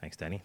Thanks, 0.00 0.16
Danny. 0.16 0.42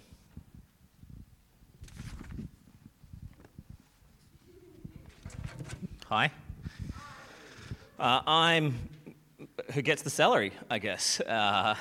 Hi. 6.08 6.32
Uh, 8.00 8.22
I'm 8.26 8.76
who 9.74 9.82
gets 9.82 10.02
the 10.02 10.10
salary, 10.10 10.52
I 10.70 10.80
guess, 10.80 11.20
uh, 11.22 11.76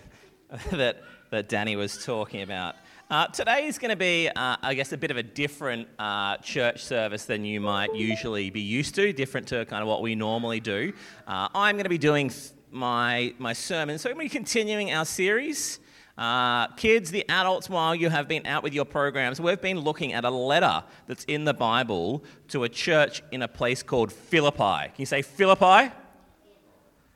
that, 0.70 1.02
that 1.30 1.48
Danny 1.48 1.76
was 1.76 2.04
talking 2.04 2.42
about. 2.42 2.76
Uh, 3.10 3.26
today 3.26 3.66
is 3.66 3.78
going 3.78 3.90
to 3.90 3.96
be, 3.96 4.28
uh, 4.28 4.56
I 4.62 4.74
guess, 4.74 4.92
a 4.92 4.96
bit 4.96 5.10
of 5.10 5.16
a 5.16 5.22
different 5.22 5.88
uh, 5.98 6.36
church 6.38 6.84
service 6.84 7.24
than 7.24 7.44
you 7.44 7.60
might 7.60 7.94
usually 7.94 8.50
be 8.50 8.60
used 8.60 8.94
to, 8.94 9.12
different 9.12 9.48
to 9.48 9.64
kind 9.64 9.82
of 9.82 9.88
what 9.88 10.02
we 10.02 10.14
normally 10.14 10.60
do. 10.60 10.92
Uh, 11.26 11.48
I'm 11.54 11.74
going 11.76 11.84
to 11.84 11.90
be 11.90 11.98
doing 11.98 12.28
th- 12.30 12.52
my, 12.70 13.34
my 13.38 13.54
sermon, 13.54 13.98
so 13.98 14.08
we're 14.08 14.14
going 14.14 14.28
to 14.28 14.34
be 14.34 14.38
continuing 14.38 14.92
our 14.92 15.04
series. 15.04 15.80
Uh, 16.18 16.66
kids, 16.74 17.12
the 17.12 17.24
adults, 17.28 17.70
while 17.70 17.94
you 17.94 18.10
have 18.10 18.26
been 18.26 18.44
out 18.44 18.64
with 18.64 18.74
your 18.74 18.84
programs, 18.84 19.40
we've 19.40 19.60
been 19.60 19.78
looking 19.78 20.12
at 20.12 20.24
a 20.24 20.30
letter 20.30 20.82
that's 21.06 21.22
in 21.24 21.44
the 21.44 21.54
Bible 21.54 22.24
to 22.48 22.64
a 22.64 22.68
church 22.68 23.22
in 23.30 23.40
a 23.42 23.46
place 23.46 23.84
called 23.84 24.12
Philippi. 24.12 24.88
Can 24.88 24.94
you 24.96 25.06
say 25.06 25.22
Philippi? 25.22 25.94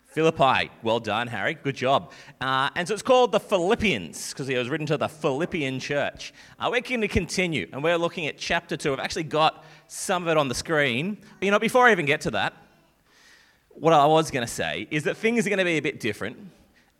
Philippi. 0.07 0.70
Well 0.84 1.01
done, 1.01 1.27
Harry. 1.27 1.55
Good 1.55 1.74
job. 1.74 2.12
Uh, 2.41 2.70
and 2.77 2.87
so 2.87 2.95
it's 2.95 3.02
called 3.02 3.33
the 3.33 3.41
Philippians 3.41 4.33
because 4.33 4.48
it 4.48 4.57
was 4.57 4.69
written 4.69 4.87
to 4.87 4.96
the 4.96 5.09
Philippian 5.09 5.80
church. 5.80 6.32
Uh, 6.60 6.69
we're 6.71 6.80
going 6.80 7.01
to 7.01 7.09
continue 7.09 7.66
and 7.73 7.82
we're 7.82 7.96
looking 7.96 8.29
at 8.29 8.38
chapter 8.38 8.77
2. 8.77 8.93
I've 8.93 9.01
actually 9.01 9.24
got 9.24 9.65
some 9.88 10.23
of 10.23 10.29
it 10.29 10.37
on 10.37 10.46
the 10.46 10.55
screen. 10.55 11.16
But, 11.41 11.46
you 11.46 11.51
know, 11.51 11.59
before 11.59 11.88
I 11.88 11.93
even 11.93 12.07
get 12.07 12.21
to 12.21 12.30
that, 12.32 12.55
what 13.71 13.95
I 13.95 14.07
was 14.07 14.30
going 14.30 14.46
to 14.46 14.52
say 14.52 14.87
is 14.93 15.05
that 15.05 15.16
things 15.16 15.45
are 15.45 15.51
going 15.51 15.59
to 15.59 15.65
be 15.65 15.79
a 15.79 15.82
bit 15.82 15.98
different. 15.98 16.37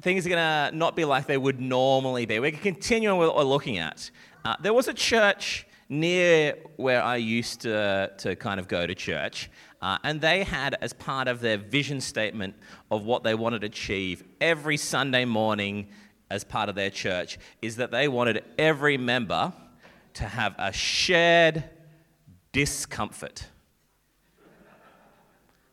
Things 0.03 0.27
are 0.27 0.31
going 0.31 0.73
to 0.73 0.77
not 0.77 0.97
be 0.97 1.05
like 1.05 1.27
they 1.27 1.39
would 1.39 1.61
normally 1.61 2.27
be. 2.27 2.41
We're 2.41 2.51
continue 2.51 3.09
on 3.09 3.19
what 3.19 3.37
we're 3.37 3.45
looking 3.45 3.79
at. 3.79 4.11
Uh, 4.45 4.57
there 4.61 4.75
was 4.75 4.89
a 4.89 4.95
church 4.95 5.65
near 5.89 6.57
where 6.75 7.01
I 7.01 7.17
used 7.17 7.61
to, 7.61 8.11
to 8.19 8.35
kind 8.35 8.59
of 8.59 8.67
go 8.67 8.85
to 8.85 8.97
church. 8.97 9.49
Uh, 9.81 9.99
and 10.03 10.21
they 10.21 10.43
had, 10.43 10.77
as 10.81 10.93
part 10.93 11.29
of 11.29 11.41
their 11.41 11.57
vision 11.57 12.01
statement 12.01 12.57
of 12.91 13.05
what 13.05 13.23
they 13.23 13.35
wanted 13.37 13.61
to 13.61 13.67
achieve 13.67 14.25
every 14.41 14.77
Sunday 14.77 15.25
morning 15.25 15.89
as 16.31 16.43
part 16.43 16.69
of 16.69 16.75
their 16.75 16.91
church, 16.91 17.39
is 17.61 17.77
that 17.77 17.93
they 17.93 18.09
wanted 18.09 18.43
every 18.59 18.97
member 18.97 19.53
to 20.15 20.25
have 20.25 20.57
a 20.59 20.73
shared 20.73 21.63
discomfort. 22.51 23.47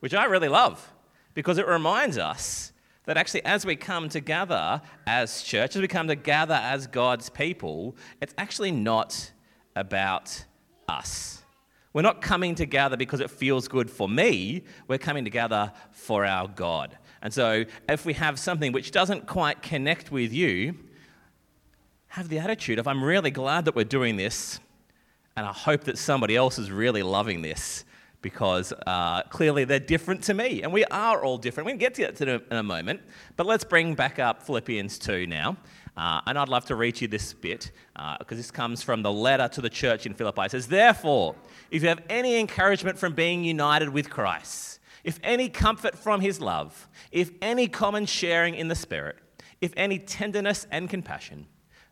Which 0.01 0.13
I 0.13 0.25
really 0.25 0.49
love 0.49 0.87
because 1.33 1.57
it 1.57 1.67
reminds 1.67 2.19
us 2.19 2.73
that 3.09 3.17
actually, 3.17 3.43
as 3.43 3.65
we 3.65 3.75
come 3.75 4.07
together 4.07 4.79
as 5.07 5.41
church, 5.41 5.75
as 5.75 5.81
we 5.81 5.87
come 5.87 6.07
together 6.07 6.53
as 6.53 6.85
God's 6.85 7.27
people, 7.27 7.95
it's 8.21 8.35
actually 8.37 8.69
not 8.69 9.31
about 9.75 10.45
us. 10.87 11.41
We're 11.91 12.03
not 12.03 12.21
coming 12.21 12.53
together 12.53 12.97
because 12.97 13.19
it 13.19 13.31
feels 13.31 13.67
good 13.67 13.89
for 13.89 14.07
me. 14.07 14.61
We're 14.87 14.99
coming 14.99 15.23
together 15.23 15.73
for 15.91 16.23
our 16.23 16.47
God. 16.49 16.99
And 17.23 17.33
so, 17.33 17.65
if 17.89 18.05
we 18.05 18.13
have 18.13 18.37
something 18.37 18.73
which 18.73 18.91
doesn't 18.91 19.25
quite 19.25 19.63
connect 19.63 20.11
with 20.11 20.31
you, 20.31 20.75
have 22.09 22.29
the 22.29 22.37
attitude 22.37 22.77
of, 22.77 22.87
I'm 22.87 23.03
really 23.03 23.31
glad 23.31 23.65
that 23.65 23.75
we're 23.75 23.85
doing 23.85 24.17
this, 24.17 24.59
and 25.35 25.47
I 25.47 25.51
hope 25.51 25.85
that 25.85 25.97
somebody 25.97 26.35
else 26.35 26.59
is 26.59 26.69
really 26.69 27.01
loving 27.01 27.41
this 27.41 27.85
because 28.21 28.73
uh, 28.85 29.23
clearly 29.23 29.63
they're 29.63 29.79
different 29.79 30.23
to 30.23 30.33
me, 30.33 30.61
and 30.61 30.73
we 30.73 30.83
are 30.85 31.23
all 31.23 31.37
different. 31.37 31.65
We're 31.65 31.77
get 31.77 31.95
to 31.95 32.11
that 32.11 32.21
in 32.51 32.57
a 32.57 32.63
moment, 32.63 33.01
but 33.37 33.45
let's 33.45 33.63
bring 33.63 33.95
back 33.95 34.19
up 34.19 34.43
Philippians 34.43 34.99
2 34.99 35.27
now. 35.27 35.57
Uh, 35.95 36.21
and 36.27 36.37
I'd 36.37 36.47
love 36.47 36.65
to 36.65 36.75
read 36.75 37.01
you 37.01 37.09
this 37.09 37.33
bit 37.33 37.71
because 37.93 38.17
uh, 38.21 38.35
this 38.35 38.51
comes 38.51 38.81
from 38.81 39.01
the 39.01 39.11
letter 39.11 39.49
to 39.49 39.61
the 39.61 39.69
church 39.69 40.05
in 40.05 40.13
Philippi. 40.13 40.43
It 40.43 40.51
says, 40.51 40.67
Therefore, 40.67 41.35
if 41.71 41.81
you 41.81 41.89
have 41.89 42.01
any 42.09 42.39
encouragement 42.39 42.97
from 42.97 43.13
being 43.13 43.43
united 43.43 43.89
with 43.89 44.09
Christ, 44.09 44.79
if 45.03 45.19
any 45.23 45.49
comfort 45.49 45.97
from 45.97 46.21
his 46.21 46.39
love, 46.39 46.87
if 47.11 47.31
any 47.41 47.67
common 47.67 48.05
sharing 48.05 48.55
in 48.55 48.69
the 48.69 48.75
Spirit, 48.75 49.17
if 49.59 49.73
any 49.75 49.99
tenderness 49.99 50.67
and 50.71 50.89
compassion, 50.89 51.47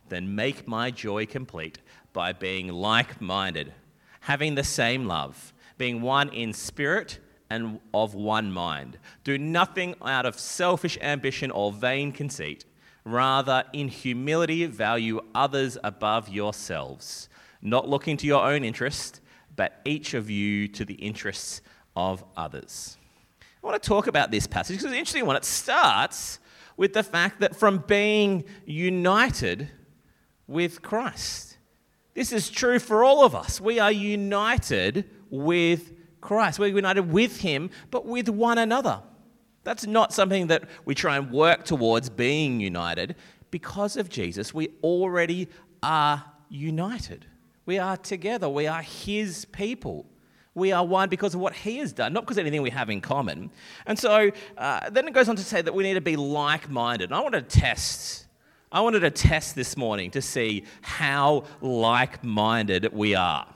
then 0.09 0.35
make 0.35 0.67
my 0.67 0.89
joy 0.91 1.25
complete 1.25 1.79
by 2.13 2.31
being 2.31 2.69
like 2.69 3.19
minded, 3.19 3.73
having 4.21 4.55
the 4.55 4.63
same 4.63 5.05
love, 5.05 5.53
being 5.77 6.01
one 6.01 6.29
in 6.29 6.53
spirit 6.53 7.19
and 7.49 7.79
of 7.93 8.13
one 8.13 8.51
mind. 8.51 8.97
Do 9.23 9.37
nothing 9.37 9.95
out 10.01 10.25
of 10.25 10.39
selfish 10.39 10.97
ambition 11.01 11.51
or 11.51 11.71
vain 11.71 12.11
conceit 12.11 12.65
Rather, 13.07 13.63
in 13.71 13.87
humility, 13.87 14.65
value 14.65 15.21
others 15.33 15.77
above 15.81 16.27
yourselves, 16.27 17.29
not 17.61 17.87
looking 17.87 18.17
to 18.17 18.27
your 18.27 18.43
own 18.43 18.65
interest, 18.65 19.21
but 19.55 19.79
each 19.85 20.13
of 20.13 20.29
you 20.29 20.67
to 20.67 20.83
the 20.83 20.95
interests 20.95 21.61
of 21.95 22.21
others. 22.35 22.97
I 23.41 23.65
want 23.65 23.81
to 23.81 23.87
talk 23.87 24.07
about 24.07 24.29
this 24.29 24.45
passage 24.45 24.75
because 24.75 24.87
it's 24.87 24.91
an 24.91 24.99
interesting 24.99 25.25
one. 25.25 25.37
It 25.37 25.45
starts 25.45 26.39
with 26.75 26.91
the 26.91 27.01
fact 27.01 27.39
that 27.39 27.55
from 27.55 27.77
being 27.87 28.43
united 28.65 29.69
with 30.45 30.81
Christ. 30.81 31.57
This 32.13 32.33
is 32.33 32.49
true 32.49 32.77
for 32.77 33.05
all 33.05 33.23
of 33.23 33.33
us. 33.33 33.61
We 33.61 33.79
are 33.79 33.91
united 33.91 35.09
with 35.29 35.93
Christ. 36.21 36.59
We're 36.59 36.67
united 36.67 37.11
with 37.11 37.41
Him, 37.41 37.69
but 37.91 38.05
with 38.05 38.29
one 38.29 38.57
another. 38.57 39.01
That's 39.63 39.85
not 39.85 40.13
something 40.13 40.47
that 40.47 40.63
we 40.85 40.95
try 40.95 41.17
and 41.17 41.31
work 41.31 41.65
towards 41.65 42.09
being 42.09 42.59
united. 42.61 43.15
Because 43.51 43.97
of 43.97 44.09
Jesus, 44.09 44.53
we 44.53 44.69
already 44.83 45.47
are 45.83 46.23
united. 46.49 47.25
We 47.65 47.77
are 47.77 47.97
together. 47.97 48.47
We 48.47 48.67
are 48.67 48.81
His 48.81 49.45
people. 49.45 50.05
We 50.55 50.71
are 50.71 50.85
one 50.85 51.09
because 51.09 51.35
of 51.35 51.39
what 51.39 51.53
He 51.53 51.77
has 51.77 51.93
done, 51.93 52.13
not 52.13 52.23
because 52.23 52.37
of 52.37 52.41
anything 52.41 52.61
we 52.61 52.69
have 52.71 52.89
in 52.89 53.01
common. 53.01 53.51
And 53.85 53.99
so 53.99 54.31
uh, 54.57 54.89
then 54.89 55.07
it 55.07 55.13
goes 55.13 55.29
on 55.29 55.35
to 55.35 55.43
say 55.43 55.61
that 55.61 55.73
we 55.73 55.83
need 55.83 55.93
to 55.93 56.01
be 56.01 56.15
like 56.15 56.69
minded. 56.69 57.11
I 57.11 57.19
want 57.19 57.33
to 57.33 57.41
test. 57.41 58.25
I 58.71 58.81
wanted 58.81 59.01
to 59.01 59.11
test 59.11 59.55
this 59.55 59.77
morning 59.77 60.11
to 60.11 60.21
see 60.21 60.63
how 60.81 61.43
like 61.61 62.23
minded 62.23 62.91
we 62.91 63.15
are. 63.15 63.47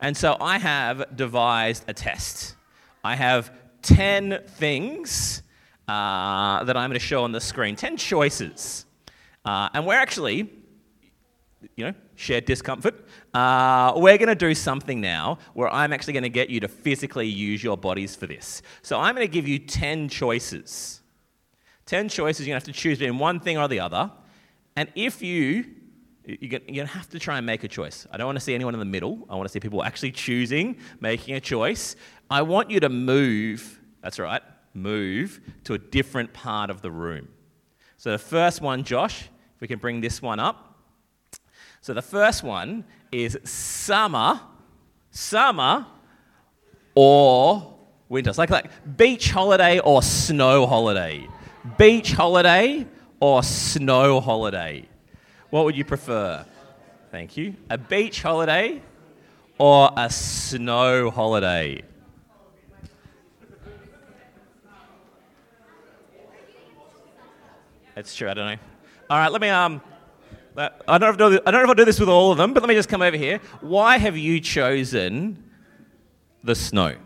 And 0.00 0.16
so 0.16 0.36
I 0.40 0.58
have 0.58 1.16
devised 1.16 1.84
a 1.88 1.94
test. 1.94 2.56
I 3.02 3.16
have 3.16 3.52
10 3.82 4.42
things 4.46 5.42
uh, 5.88 6.64
that 6.64 6.76
I'm 6.76 6.90
going 6.90 6.98
to 6.98 7.06
show 7.06 7.24
on 7.24 7.32
the 7.32 7.40
screen 7.40 7.76
10 7.76 7.96
choices. 7.96 8.86
Uh, 9.44 9.68
and 9.74 9.86
we're 9.86 9.94
actually, 9.94 10.50
you 11.76 11.84
know, 11.84 11.94
shared 12.14 12.46
discomfort. 12.46 13.06
Uh, 13.34 13.92
we're 13.96 14.16
going 14.16 14.28
to 14.28 14.34
do 14.34 14.54
something 14.54 15.00
now 15.00 15.38
where 15.52 15.68
I'm 15.68 15.92
actually 15.92 16.14
going 16.14 16.22
to 16.22 16.30
get 16.30 16.48
you 16.48 16.60
to 16.60 16.68
physically 16.68 17.26
use 17.26 17.62
your 17.62 17.76
bodies 17.76 18.16
for 18.16 18.26
this. 18.26 18.62
So 18.82 18.98
I'm 18.98 19.14
going 19.14 19.26
to 19.26 19.32
give 19.32 19.46
you 19.46 19.58
10 19.58 20.08
choices. 20.08 21.02
10 21.86 22.08
choices, 22.08 22.46
you're 22.46 22.54
going 22.54 22.60
to 22.62 22.66
have 22.66 22.74
to 22.74 22.80
choose 22.80 22.98
between 22.98 23.18
one 23.18 23.40
thing 23.40 23.58
or 23.58 23.68
the 23.68 23.80
other. 23.80 24.10
And 24.76 24.88
if 24.94 25.20
you, 25.20 25.66
you're 26.26 26.58
going 26.58 26.74
to 26.74 26.86
have 26.86 27.08
to 27.10 27.18
try 27.18 27.36
and 27.36 27.46
make 27.46 27.64
a 27.64 27.68
choice. 27.68 28.06
I 28.10 28.16
don't 28.16 28.26
want 28.26 28.36
to 28.36 28.44
see 28.44 28.54
anyone 28.54 28.74
in 28.74 28.80
the 28.80 28.86
middle. 28.86 29.26
I 29.28 29.34
want 29.34 29.46
to 29.46 29.52
see 29.52 29.60
people 29.60 29.82
actually 29.82 30.12
choosing, 30.12 30.78
making 31.00 31.34
a 31.34 31.40
choice. 31.40 31.96
I 32.30 32.42
want 32.42 32.70
you 32.70 32.80
to 32.80 32.88
move, 32.88 33.78
that's 34.02 34.18
right, 34.18 34.42
move 34.72 35.40
to 35.64 35.74
a 35.74 35.78
different 35.78 36.32
part 36.32 36.70
of 36.70 36.80
the 36.80 36.90
room. 36.90 37.28
So, 37.96 38.10
the 38.12 38.18
first 38.18 38.60
one, 38.60 38.84
Josh, 38.84 39.28
if 39.54 39.60
we 39.60 39.68
can 39.68 39.78
bring 39.78 40.00
this 40.00 40.22
one 40.22 40.40
up. 40.40 40.78
So, 41.80 41.92
the 41.92 42.02
first 42.02 42.42
one 42.42 42.84
is 43.12 43.38
summer, 43.44 44.40
summer 45.10 45.86
or 46.94 47.76
winter. 48.08 48.30
It's 48.30 48.38
like, 48.38 48.50
like 48.50 48.70
beach 48.96 49.30
holiday 49.30 49.78
or 49.78 50.02
snow 50.02 50.66
holiday. 50.66 51.26
Beach 51.78 52.12
holiday 52.12 52.86
or 53.20 53.42
snow 53.42 54.20
holiday. 54.20 54.88
What 55.54 55.66
would 55.66 55.76
you 55.76 55.84
prefer? 55.84 56.44
Thank 57.12 57.36
you. 57.36 57.54
A 57.70 57.78
beach 57.78 58.22
holiday 58.22 58.82
or 59.56 59.88
a 59.96 60.10
snow 60.10 61.12
holiday? 61.12 61.80
It's 67.96 68.16
true. 68.16 68.28
I 68.28 68.34
don't 68.34 68.46
know. 68.46 68.56
All 69.08 69.16
right, 69.16 69.30
let 69.30 69.40
me. 69.40 69.48
Um, 69.48 69.80
I 70.56 70.98
don't, 70.98 71.16
know 71.16 71.30
if 71.30 71.40
I 71.46 71.52
don't 71.52 71.60
know 71.60 71.62
if 71.62 71.68
I'll 71.68 71.74
do 71.76 71.84
this 71.84 72.00
with 72.00 72.08
all 72.08 72.32
of 72.32 72.38
them, 72.38 72.52
but 72.52 72.60
let 72.60 72.68
me 72.68 72.74
just 72.74 72.88
come 72.88 73.02
over 73.02 73.16
here. 73.16 73.40
Why 73.60 73.96
have 73.98 74.16
you 74.16 74.40
chosen 74.40 75.40
the 76.42 76.56
snow? 76.56 76.96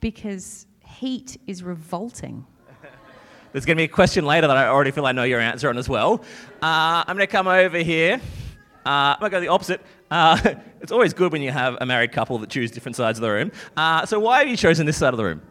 Because 0.00 0.66
heat 0.84 1.40
is 1.46 1.62
revolting. 1.62 2.44
There's 3.58 3.66
going 3.66 3.76
to 3.76 3.80
be 3.80 3.86
a 3.86 3.88
question 3.88 4.24
later 4.24 4.46
that 4.46 4.56
I 4.56 4.68
already 4.68 4.92
feel 4.92 5.04
I 5.04 5.10
know 5.10 5.24
your 5.24 5.40
answer 5.40 5.68
on 5.68 5.78
as 5.78 5.88
well. 5.88 6.22
Uh, 6.62 7.02
I'm 7.04 7.16
going 7.16 7.26
to 7.26 7.32
come 7.32 7.48
over 7.48 7.78
here. 7.78 8.20
Uh, 8.86 8.86
I'm 8.86 9.18
going 9.18 9.32
to 9.32 9.36
go 9.36 9.40
the 9.40 9.48
opposite. 9.48 9.80
Uh, 10.12 10.54
it's 10.80 10.92
always 10.92 11.12
good 11.12 11.32
when 11.32 11.42
you 11.42 11.50
have 11.50 11.76
a 11.80 11.84
married 11.84 12.12
couple 12.12 12.38
that 12.38 12.50
choose 12.50 12.70
different 12.70 12.94
sides 12.94 13.18
of 13.18 13.22
the 13.22 13.30
room. 13.32 13.50
Uh, 13.76 14.06
so 14.06 14.20
why 14.20 14.38
have 14.38 14.46
you 14.46 14.56
chosen 14.56 14.86
this 14.86 14.96
side 14.96 15.12
of 15.12 15.16
the 15.16 15.24
room? 15.24 15.42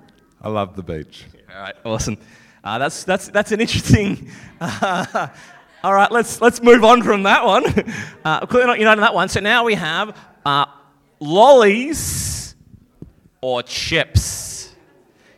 I 0.42 0.48
love 0.48 0.78
the 0.78 0.84
beach. 0.84 1.26
All 1.54 1.60
right, 1.60 1.76
awesome. 1.84 2.18
Uh, 2.64 2.78
that's, 2.78 3.04
that's, 3.04 3.28
that's 3.28 3.52
an 3.52 3.60
interesting, 3.60 4.32
uh, 4.62 5.28
All 5.84 5.94
right, 5.94 6.10
let's, 6.10 6.40
let's 6.40 6.62
move 6.62 6.86
on 6.86 7.04
from 7.04 7.24
that 7.24 7.44
one. 7.44 7.66
Uh, 8.24 8.46
clearly 8.46 8.68
not 8.68 8.80
united 8.80 9.02
on 9.02 9.06
that 9.06 9.14
one. 9.14 9.28
So 9.28 9.42
now 9.42 9.66
we 9.66 9.74
have 9.74 10.18
uh, 10.46 10.68
lollies 11.20 12.56
or 13.42 13.64
chips, 13.64 14.74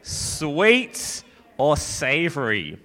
sweet 0.03 1.23
or 1.59 1.77
savory. 1.77 2.79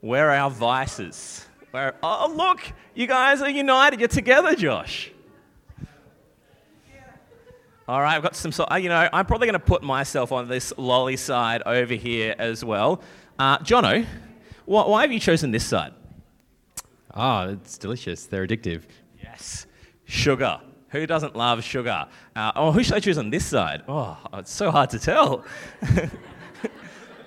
Where 0.00 0.30
are 0.30 0.36
our 0.36 0.50
vices? 0.50 1.44
Where, 1.72 1.96
oh, 2.02 2.32
look, 2.36 2.60
you 2.94 3.08
guys 3.08 3.42
are 3.42 3.50
united. 3.50 3.98
You're 3.98 4.08
together, 4.08 4.54
Josh. 4.54 5.10
All 7.88 8.00
right, 8.00 8.16
I've 8.16 8.22
got 8.22 8.36
some. 8.36 8.52
So, 8.52 8.66
uh, 8.70 8.76
you 8.76 8.88
know, 8.88 9.08
I'm 9.12 9.26
probably 9.26 9.46
going 9.46 9.58
to 9.58 9.64
put 9.64 9.82
myself 9.82 10.30
on 10.32 10.48
this 10.48 10.72
lolly 10.76 11.16
side 11.16 11.62
over 11.66 11.94
here 11.94 12.34
as 12.38 12.64
well. 12.64 13.00
Uh, 13.38 13.58
Jono, 13.58 14.04
why, 14.64 14.86
why 14.86 15.02
have 15.02 15.12
you 15.12 15.20
chosen 15.20 15.50
this 15.50 15.64
side? 15.64 15.94
Ah, 17.14 17.48
it's 17.48 17.78
delicious. 17.78 18.26
They're 18.26 18.46
addictive. 18.46 18.82
Yes, 19.22 19.66
sugar. 20.04 20.60
Who 20.90 21.06
doesn't 21.06 21.36
love 21.36 21.62
sugar? 21.62 22.06
Uh, 22.34 22.52
oh, 22.56 22.72
who 22.72 22.82
should 22.82 22.94
I 22.94 23.00
choose 23.00 23.18
on 23.18 23.30
this 23.30 23.46
side? 23.46 23.82
Oh, 23.88 24.18
it's 24.34 24.52
so 24.52 24.70
hard 24.70 24.90
to 24.90 24.98
tell. 24.98 25.44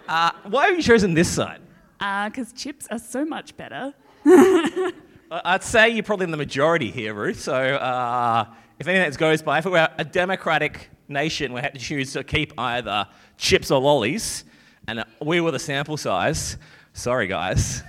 uh, 0.09 0.31
why 0.45 0.65
have 0.67 0.75
you 0.75 0.81
chosen 0.81 1.13
this 1.13 1.29
side? 1.29 1.61
Because 2.00 2.51
chips 2.53 2.88
are 2.89 2.97
so 2.97 3.23
much 3.23 3.56
better. 3.56 3.94
I'd 5.31 5.63
say 5.63 5.89
you're 5.89 6.01
probably 6.01 6.23
in 6.23 6.31
the 6.31 6.38
majority 6.38 6.89
here, 6.89 7.13
Ruth. 7.13 7.39
So 7.39 7.53
uh, 7.53 8.45
if 8.79 8.88
anything 8.88 9.07
that 9.07 9.19
goes 9.19 9.44
by, 9.44 9.59
if 9.59 9.65
we 9.65 9.71
were 9.71 9.88
a 10.00 10.03
democratic 10.03 10.89
nation, 11.07 11.53
we 11.53 11.61
had 11.61 11.75
to 11.75 11.79
choose 11.79 12.13
to 12.13 12.23
keep 12.23 12.53
either 12.57 13.07
chips 13.38 13.69
or 13.69 13.79
lollies, 13.79 14.45
and 14.88 15.01
uh, 15.01 15.06
we 15.21 15.41
were 15.41 15.51
the 15.51 15.59
sample 15.59 15.95
size. 15.95 16.57
Sorry, 16.94 17.27
guys. 17.27 17.83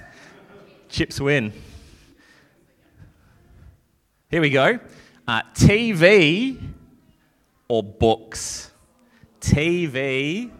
Chips 0.90 1.20
win. 1.20 1.54
Here 4.28 4.42
we 4.42 4.50
go. 4.50 4.78
Uh, 5.26 5.42
TV 5.54 6.60
or 7.66 7.82
books? 7.82 8.70
TV 9.40 10.50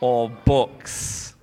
or 0.00 0.30
books? 0.30 1.34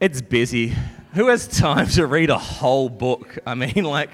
It's 0.00 0.20
busy. 0.20 0.74
Who 1.14 1.28
has 1.28 1.46
time 1.46 1.86
to 1.90 2.06
read 2.06 2.30
a 2.30 2.38
whole 2.38 2.88
book? 2.88 3.38
I 3.46 3.54
mean, 3.54 3.84
like, 3.84 4.10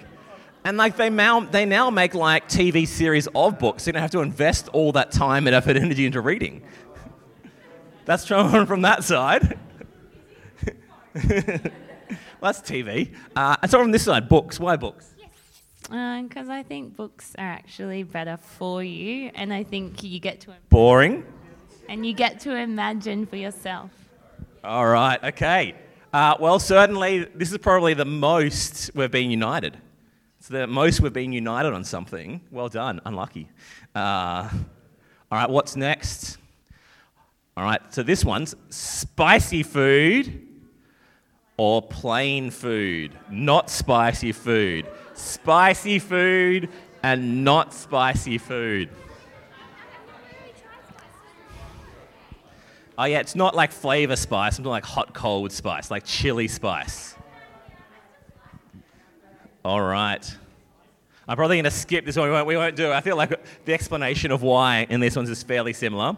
and 0.65 0.77
like 0.77 0.97
they 0.97 1.09
now 1.09 1.41
they 1.41 1.65
now 1.65 1.89
make 1.91 2.15
like 2.15 2.49
TV 2.49 2.87
series 2.87 3.27
of 3.35 3.59
books. 3.59 3.87
You 3.87 3.95
don't 3.95 4.03
have 4.03 4.11
to 4.11 4.21
invest 4.21 4.69
all 4.69 4.93
that 4.93 5.13
time 5.13 5.47
and 5.47 5.57
effort, 5.57 5.77
energy 5.77 6.05
into 6.05 6.21
reading. 6.21 6.63
That's 8.05 8.27
from 8.27 8.67
from 8.67 8.83
that 8.83 9.05
side. 9.05 9.59
well, 11.15 11.23
that's 12.43 12.61
TV. 12.61 13.15
Uh, 13.35 13.57
and 13.63 13.71
so 13.71 13.79
from 13.79 13.91
this 13.91 14.05
side, 14.05 14.29
books. 14.29 14.61
Why 14.61 14.77
books? 14.77 15.15
Because 15.89 16.49
I 16.49 16.63
think 16.63 16.97
books 16.97 17.35
are 17.39 17.47
actually 17.47 18.03
better 18.03 18.37
for 18.37 18.83
you, 18.85 19.31
and 19.35 19.53
I 19.53 19.65
think 19.65 20.03
you 20.03 20.21
get 20.21 20.41
to 20.43 20.55
Boring. 20.69 21.25
and 21.89 22.05
you 22.05 22.13
get 22.13 22.41
to 22.41 22.55
imagine 22.55 23.25
for 23.27 23.37
yourself. 23.37 23.91
All 24.63 24.87
right. 24.87 25.23
Okay. 25.25 25.75
Uh, 26.13 26.35
well, 26.41 26.59
certainly 26.59 27.25
this 27.35 27.53
is 27.53 27.59
probably 27.59 27.95
the 27.95 28.05
most 28.05 28.91
we've 28.95 29.11
been 29.11 29.31
united. 29.31 29.79
It's 30.39 30.49
the 30.49 30.67
most 30.67 31.01
we've 31.01 31.13
been 31.13 31.33
united 31.33 31.73
on 31.73 31.85
something. 31.85 32.41
Well 32.51 32.69
done. 32.69 33.01
Unlucky. 33.05 33.49
Uh, 33.95 34.49
all 35.31 35.39
right. 35.39 35.49
What's 35.51 35.75
next? 35.77 36.39
All 37.57 37.65
right. 37.65 37.81
So 37.91 38.03
this 38.03 38.25
one's 38.25 38.55
spicy 38.71 39.63
food 39.63 40.48
or 41.59 41.83
plain 41.83 42.51
food, 42.51 43.13
not 43.31 43.69
spicy 43.69 44.33
food. 44.33 44.87
Spicy 45.15 45.99
food 45.99 46.71
and 47.03 47.45
not 47.45 47.75
spicy 47.75 48.39
food. 48.39 48.89
Oh 52.97 53.05
yeah, 53.05 53.21
it's 53.21 53.35
not 53.35 53.55
like 53.55 53.71
flavor 53.71 54.17
spice, 54.17 54.57
something 54.57 54.71
like 54.71 54.85
hot 54.85 55.13
cold 55.15 55.53
spice, 55.53 55.91
like 55.91 56.05
chili 56.05 56.49
spice. 56.49 57.15
All 59.65 59.81
right. 59.83 60.37
I'm 61.29 61.37
probably 61.37 61.57
going 61.57 61.65
to 61.65 61.71
skip 61.71 62.07
this 62.07 62.17
one. 62.17 62.29
We 62.29 62.33
won't, 62.33 62.47
we 62.47 62.57
won't 62.57 62.75
do 62.75 62.87
it. 62.87 62.95
I 62.95 63.03
feel 63.03 63.17
like 63.17 63.39
the 63.67 63.75
explanation 63.75 64.31
of 64.31 64.43
why 64.43 64.87
in 64.89 65.01
this 65.01 65.15
one 65.15 65.31
is 65.31 65.43
fairly 65.43 65.75
similar. 65.75 66.17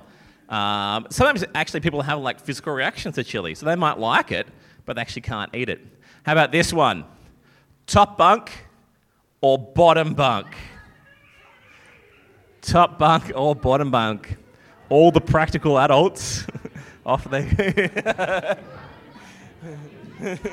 Um, 0.49 1.07
sometimes 1.11 1.45
actually 1.55 1.81
people 1.81 2.03
have 2.03 2.21
like 2.21 2.41
physical 2.41 2.73
reactions 2.73 3.17
to 3.17 3.25
chili, 3.25 3.55
so 3.55 3.67
they 3.67 3.75
might 3.75 3.99
like 3.99 4.31
it, 4.33 4.47
but 4.85 4.97
they 4.97 5.03
actually 5.03 5.23
can't 5.23 5.55
eat 5.55 5.69
it. 5.69 5.81
How 6.25 6.33
about 6.33 6.53
this 6.53 6.73
one? 6.73 7.05
Top 7.87 8.17
bunk 8.19 8.51
or 9.41 9.59
bottom 9.59 10.15
bunk? 10.15 10.55
Top 12.63 12.99
bunk 12.99 13.33
or 13.35 13.55
bottom 13.55 13.91
bunk? 13.91 14.37
All 14.89 15.11
the 15.11 15.21
practical 15.21 15.79
adults 15.79 16.47
off 17.07 17.31
they. 17.31 17.91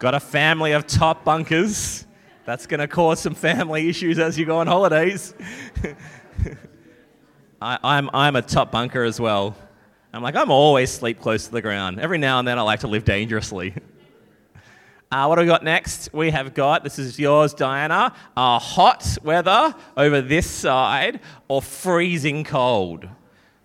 Got 0.00 0.14
a 0.14 0.20
family 0.20 0.72
of 0.72 0.86
top 0.86 1.24
bunkers. 1.24 2.06
That's 2.46 2.66
going 2.66 2.80
to 2.80 2.88
cause 2.88 3.20
some 3.20 3.34
family 3.34 3.88
issues 3.88 4.18
as 4.18 4.38
you 4.38 4.46
go 4.46 4.58
on 4.58 4.66
holidays. 4.66 5.34
I, 7.60 7.78
I'm, 7.82 8.10
I'm 8.14 8.36
a 8.36 8.42
top 8.42 8.70
bunker 8.70 9.02
as 9.02 9.20
well. 9.20 9.54
I'm 10.12 10.22
like, 10.22 10.34
I'm 10.34 10.50
always 10.50 10.90
sleep 10.90 11.20
close 11.20 11.46
to 11.46 11.52
the 11.52 11.62
ground. 11.62 12.00
Every 12.00 12.18
now 12.18 12.38
and 12.38 12.48
then 12.48 12.58
I 12.58 12.62
like 12.62 12.80
to 12.80 12.88
live 12.88 13.04
dangerously. 13.04 13.74
Uh, 15.12 15.26
what 15.26 15.34
do 15.34 15.40
we 15.40 15.46
got 15.48 15.64
next? 15.64 16.08
We 16.12 16.30
have 16.30 16.54
got, 16.54 16.84
this 16.84 16.96
is 16.96 17.18
yours, 17.18 17.52
Diana, 17.52 18.14
uh, 18.36 18.60
hot 18.60 19.18
weather 19.24 19.74
over 19.96 20.20
this 20.20 20.48
side 20.48 21.18
or 21.48 21.60
freezing 21.60 22.44
cold. 22.44 23.08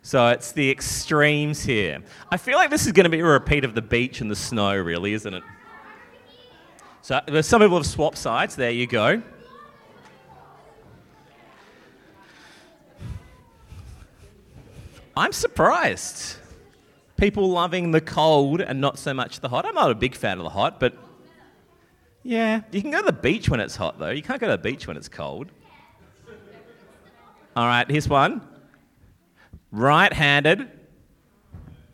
So 0.01 0.29
it's 0.29 0.53
the 0.53 0.71
extremes 0.71 1.61
here. 1.61 2.01
I 2.31 2.37
feel 2.37 2.57
like 2.57 2.71
this 2.71 2.87
is 2.87 2.93
going 2.93 3.03
to 3.03 3.11
be 3.11 3.19
a 3.19 3.25
repeat 3.25 3.63
of 3.63 3.75
the 3.75 3.83
beach 3.83 4.21
and 4.21 4.31
the 4.31 4.35
snow, 4.35 4.75
really, 4.75 5.13
isn't 5.13 5.35
it? 5.35 5.43
So 7.03 7.21
some 7.41 7.61
people 7.61 7.77
have 7.77 7.85
swapped 7.85 8.17
sides. 8.17 8.55
There 8.55 8.71
you 8.71 8.87
go. 8.87 9.21
I'm 15.17 15.31
surprised. 15.31 16.37
People 17.17 17.49
loving 17.49 17.91
the 17.91 18.01
cold 18.01 18.61
and 18.61 18.81
not 18.81 18.99
so 18.99 19.13
much 19.13 19.39
the 19.39 19.49
hot. 19.49 19.65
I'm 19.65 19.75
not 19.75 19.91
a 19.91 19.95
big 19.95 20.15
fan 20.15 20.37
of 20.37 20.43
the 20.43 20.49
hot, 20.49 20.79
but 20.79 20.97
yeah, 22.23 22.61
you 22.71 22.81
can 22.81 22.91
go 22.91 22.99
to 22.99 23.05
the 23.05 23.13
beach 23.13 23.49
when 23.49 23.59
it's 23.59 23.75
hot, 23.75 23.99
though. 23.99 24.09
You 24.09 24.21
can't 24.21 24.41
go 24.41 24.47
to 24.47 24.51
the 24.51 24.57
beach 24.57 24.87
when 24.87 24.97
it's 24.97 25.07
cold. 25.07 25.51
All 27.55 27.65
right, 27.65 27.89
here's 27.89 28.09
one 28.09 28.41
right 29.71 30.11
handed 30.11 30.69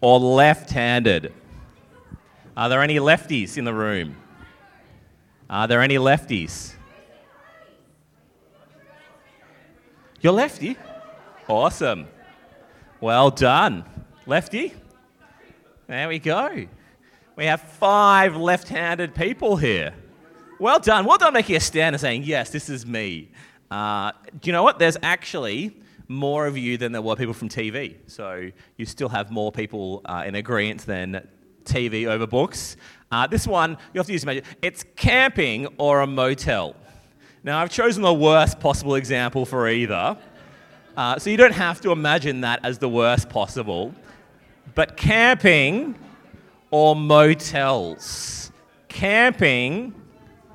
or 0.01 0.19
left 0.19 0.69
handed? 0.71 1.33
Are 2.55 2.69
there 2.69 2.81
any 2.81 2.97
lefties 2.97 3.57
in 3.57 3.65
the 3.65 3.73
room? 3.73 4.17
Are 5.49 5.67
there 5.67 5.81
any 5.81 5.95
lefties? 5.95 6.73
You're 10.21 10.33
lefty? 10.33 10.77
Awesome. 11.47 12.07
Well 13.01 13.31
done. 13.31 13.83
Lefty? 14.27 14.75
There 15.87 16.07
we 16.07 16.19
go. 16.19 16.67
We 17.35 17.45
have 17.45 17.59
five 17.59 18.35
left 18.35 18.67
handed 18.67 19.15
people 19.15 19.55
here. 19.55 19.95
Well 20.59 20.79
done. 20.79 21.05
Well 21.05 21.17
done 21.17 21.33
making 21.33 21.55
a 21.55 21.59
stand 21.59 21.95
and 21.95 21.99
saying, 21.99 22.25
yes, 22.25 22.51
this 22.51 22.69
is 22.69 22.85
me. 22.85 23.31
Uh, 23.71 24.11
do 24.39 24.47
you 24.47 24.51
know 24.53 24.61
what? 24.61 24.77
There's 24.77 24.97
actually 25.01 25.75
more 26.07 26.45
of 26.45 26.55
you 26.59 26.77
than 26.77 26.91
there 26.91 27.01
were 27.01 27.15
people 27.15 27.33
from 27.33 27.49
TV. 27.49 27.95
So 28.05 28.51
you 28.77 28.85
still 28.85 29.09
have 29.09 29.31
more 29.31 29.51
people 29.51 30.01
uh, 30.05 30.23
in 30.27 30.35
agreement 30.35 30.81
than 30.85 31.27
TV 31.63 32.05
over 32.05 32.27
books. 32.27 32.77
Uh, 33.11 33.25
this 33.25 33.47
one, 33.47 33.79
you 33.95 33.99
have 33.99 34.05
to 34.05 34.13
use 34.13 34.23
magic. 34.27 34.43
It's 34.61 34.85
camping 34.95 35.65
or 35.79 36.01
a 36.01 36.07
motel. 36.07 36.75
Now, 37.43 37.59
I've 37.59 37.71
chosen 37.71 38.03
the 38.03 38.13
worst 38.13 38.59
possible 38.59 38.93
example 38.93 39.47
for 39.47 39.67
either. 39.67 40.15
Uh, 40.95 41.17
so 41.17 41.29
you 41.29 41.37
don't 41.37 41.53
have 41.53 41.79
to 41.81 41.91
imagine 41.91 42.41
that 42.41 42.59
as 42.63 42.77
the 42.79 42.89
worst 42.89 43.29
possible. 43.29 43.93
But 44.75 44.97
camping 44.97 45.95
or 46.69 46.95
motels? 46.95 48.51
Camping 48.87 49.93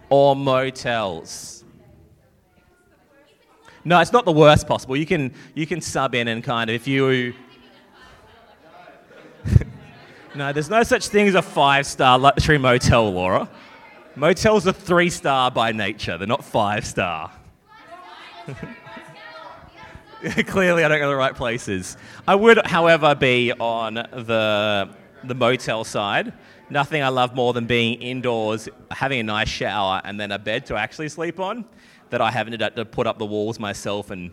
or 0.09 0.37
motels? 0.37 1.65
No, 3.85 4.01
it's 4.01 4.13
not 4.13 4.25
the 4.25 4.33
worst 4.33 4.67
possible. 4.67 4.97
You 4.97 5.07
can, 5.07 5.33
you 5.55 5.67
can 5.67 5.81
sub 5.81 6.15
in 6.15 6.29
and 6.29 6.43
kind 6.43 6.69
of, 6.69 6.75
if 6.75 6.89
you. 6.89 7.35
no, 10.35 10.53
there's 10.53 10.69
no 10.69 10.83
such 10.83 11.09
thing 11.09 11.29
as 11.29 11.35
a 11.35 11.43
five 11.43 11.87
star 11.87 12.19
luxury 12.19 12.59
motel, 12.59 13.13
Laura. 13.13 13.49
Motels 14.17 14.67
are 14.67 14.73
three 14.73 15.09
star 15.09 15.51
by 15.51 15.73
nature, 15.73 16.19
they're 16.19 16.27
not 16.27 16.45
five 16.45 16.85
star. 16.85 17.31
Clearly, 20.47 20.83
I 20.83 20.89
don't 20.89 20.99
go 20.99 21.05
to 21.05 21.11
the 21.11 21.17
right 21.17 21.35
places. 21.35 21.97
I 22.27 22.35
would, 22.35 22.67
however, 22.67 23.15
be 23.15 23.53
on 23.53 23.95
the, 23.95 24.91
the 25.23 25.35
motel 25.35 25.85
side. 25.85 26.33
Nothing 26.69 27.03
I 27.03 27.09
love 27.09 27.37
more 27.37 27.53
than 27.53 27.67
being 27.67 28.01
indoors, 28.03 28.69
having 28.91 29.21
a 29.21 29.23
nice 29.23 29.49
shower, 29.49 30.01
and 30.05 30.19
then 30.19 30.33
a 30.33 30.39
bed 30.39 30.67
to 30.67 30.77
actually 30.77 31.11
sleep 31.11 31.39
on. 31.39 31.65
That 32.11 32.21
I 32.21 32.31
haven't 32.31 32.61
had 32.61 32.75
to 32.77 32.85
put 32.85 33.07
up 33.07 33.19
the 33.19 33.27
walls 33.27 33.61
myself 33.61 34.11
and 34.11 34.33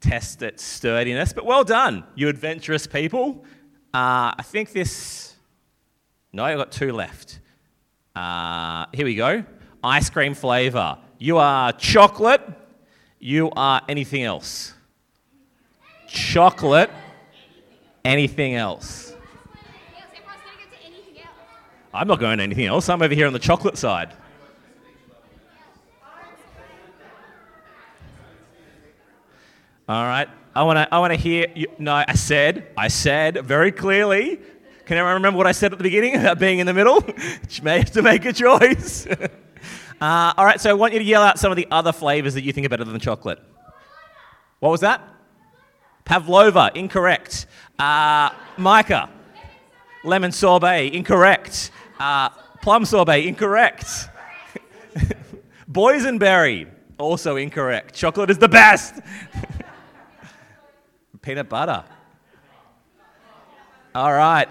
test 0.00 0.42
its 0.42 0.62
sturdiness. 0.62 1.32
But 1.32 1.46
well 1.46 1.64
done, 1.64 2.04
you 2.14 2.28
adventurous 2.28 2.86
people. 2.86 3.44
Uh, 3.92 4.34
I 4.38 4.42
think 4.42 4.72
this. 4.72 5.34
No, 6.32 6.44
I've 6.44 6.58
got 6.58 6.70
two 6.70 6.92
left. 6.92 7.40
Uh, 8.14 8.86
here 8.92 9.04
we 9.04 9.16
go. 9.16 9.44
Ice 9.82 10.10
cream 10.10 10.34
flavor. 10.34 10.98
You 11.18 11.38
are 11.38 11.72
chocolate. 11.72 12.42
You 13.18 13.50
are 13.56 13.82
anything 13.88 14.22
else. 14.22 14.73
Chocolate. 16.14 16.90
Anything 18.04 18.54
else. 18.54 19.14
I'm 21.92 22.08
not 22.08 22.20
going 22.20 22.38
to 22.38 22.44
anything 22.44 22.66
else. 22.66 22.88
I'm 22.88 23.02
over 23.02 23.14
here 23.14 23.26
on 23.26 23.32
the 23.32 23.38
chocolate 23.38 23.76
side. 23.76 24.12
All 29.88 30.04
right. 30.04 30.28
I 30.54 30.62
want 30.62 30.76
to 30.76 30.94
I 30.94 30.98
want 31.00 31.12
to 31.12 31.18
hear 31.18 31.48
you. 31.54 31.66
No, 31.78 32.04
I 32.06 32.14
said, 32.14 32.68
I 32.76 32.88
said 32.88 33.44
very 33.44 33.72
clearly. 33.72 34.40
Can 34.86 34.98
everyone 34.98 35.14
remember 35.14 35.38
what 35.38 35.46
I 35.46 35.52
said 35.52 35.72
at 35.72 35.78
the 35.78 35.84
beginning 35.84 36.14
about 36.20 36.38
being 36.38 36.60
in 36.60 36.66
the 36.66 36.74
middle? 36.74 37.02
you 37.50 37.62
may 37.62 37.78
have 37.78 37.90
to 37.92 38.02
make 38.02 38.24
a 38.24 38.32
choice. 38.32 39.06
uh, 40.00 40.32
all 40.36 40.44
right, 40.44 40.60
so 40.60 40.70
I 40.70 40.74
want 40.74 40.92
you 40.92 41.00
to 41.00 41.04
yell 41.04 41.22
out 41.22 41.38
some 41.38 41.50
of 41.50 41.56
the 41.56 41.66
other 41.70 41.92
flavors 41.92 42.34
that 42.34 42.44
you 42.44 42.52
think 42.52 42.66
are 42.66 42.70
better 42.70 42.84
than 42.84 42.98
chocolate. 43.00 43.40
What 44.60 44.70
was 44.70 44.80
that? 44.80 45.13
Pavlova, 46.04 46.70
incorrect. 46.74 47.46
Uh, 47.78 48.30
Micah, 48.56 49.08
lemon 50.04 50.32
sorbet, 50.32 50.88
incorrect. 50.92 51.70
Uh, 51.98 52.28
plum 52.62 52.84
sorbet, 52.84 53.26
incorrect. 53.26 54.08
Boysenberry, 55.70 56.68
also 56.98 57.36
incorrect. 57.36 57.94
Chocolate 57.94 58.30
is 58.30 58.38
the 58.38 58.48
best. 58.48 58.94
Peanut 61.22 61.48
butter. 61.48 61.84
All 63.94 64.12
right. 64.12 64.48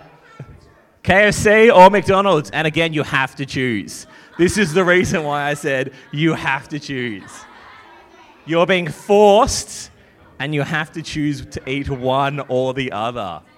KFC 1.04 1.76
or 1.76 1.90
McDonald's? 1.90 2.50
And 2.52 2.66
again, 2.66 2.94
you 2.94 3.04
have 3.04 3.36
to 3.36 3.46
choose. 3.46 4.08
This 4.38 4.58
is 4.58 4.74
the 4.74 4.84
reason 4.84 5.24
why 5.24 5.50
I 5.50 5.54
said 5.54 5.94
you 6.12 6.34
have 6.34 6.68
to 6.70 6.80
choose. 6.80 7.30
You're 8.46 8.66
being 8.66 8.90
forced, 8.90 9.92
and 10.44 10.54
you 10.54 10.62
have 10.62 10.92
to 10.92 11.02
choose 11.02 11.46
to 11.46 11.70
eat 11.70 11.90
one 11.90 12.42
or 12.50 12.74
the 12.74 12.92
other. 12.92 13.42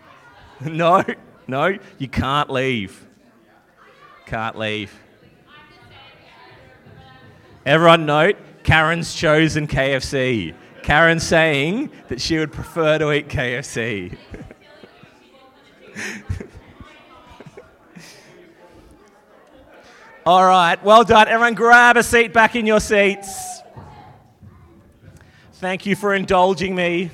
No, 0.62 1.04
no, 1.48 1.78
you 1.98 2.08
can't 2.08 2.50
leave. 2.50 3.06
Can't 4.26 4.58
leave. 4.58 4.98
Everyone 7.66 8.06
note, 8.06 8.38
Karen's 8.64 9.14
chosen 9.14 9.68
KFC. 9.68 10.54
Karen's 10.82 11.24
saying 11.24 11.92
that 12.08 12.22
she 12.22 12.38
would 12.38 12.54
prefer 12.54 12.98
to 13.00 13.12
eat 13.12 13.28
KFC. 13.28 14.18
All 20.26 20.46
right, 20.46 20.82
well 20.86 21.04
done. 21.04 21.28
Everyone, 21.28 21.54
grab 21.54 21.98
a 21.98 22.04
seat 22.04 22.32
back 22.32 22.56
in 22.56 22.66
your 22.66 22.80
seats. 22.80 23.55
Thank 25.66 25.88
you 25.88 25.96
for 25.96 26.14
indulging 26.14 26.76
me. 26.76 27.10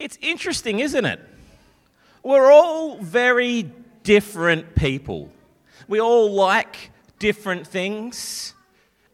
It's 0.00 0.18
interesting, 0.20 0.80
isn't 0.80 1.04
it? 1.04 1.20
We're 2.24 2.50
all 2.50 2.98
very 2.98 3.70
different 4.02 4.74
people. 4.74 5.30
We 5.86 6.00
all 6.00 6.32
like 6.32 6.90
different 7.20 7.64
things. 7.64 8.54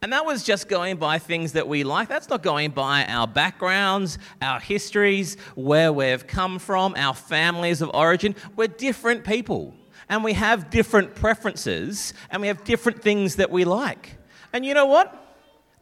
And 0.02 0.14
that 0.14 0.24
was 0.24 0.42
just 0.42 0.66
going 0.66 0.96
by 0.96 1.18
things 1.18 1.52
that 1.52 1.68
we 1.68 1.84
like. 1.84 2.08
That's 2.08 2.30
not 2.30 2.42
going 2.42 2.70
by 2.70 3.04
our 3.04 3.26
backgrounds, 3.26 4.16
our 4.40 4.58
histories, 4.58 5.36
where 5.56 5.92
we've 5.92 6.26
come 6.26 6.58
from, 6.58 6.94
our 6.96 7.12
families 7.12 7.82
of 7.82 7.90
origin. 7.92 8.34
We're 8.56 8.68
different 8.68 9.24
people. 9.24 9.74
And 10.08 10.24
we 10.24 10.32
have 10.32 10.70
different 10.70 11.14
preferences, 11.14 12.14
and 12.30 12.40
we 12.40 12.48
have 12.48 12.64
different 12.64 13.02
things 13.02 13.36
that 13.36 13.50
we 13.50 13.66
like. 13.66 14.16
And 14.54 14.64
you 14.64 14.72
know 14.72 14.86
what? 14.86 15.14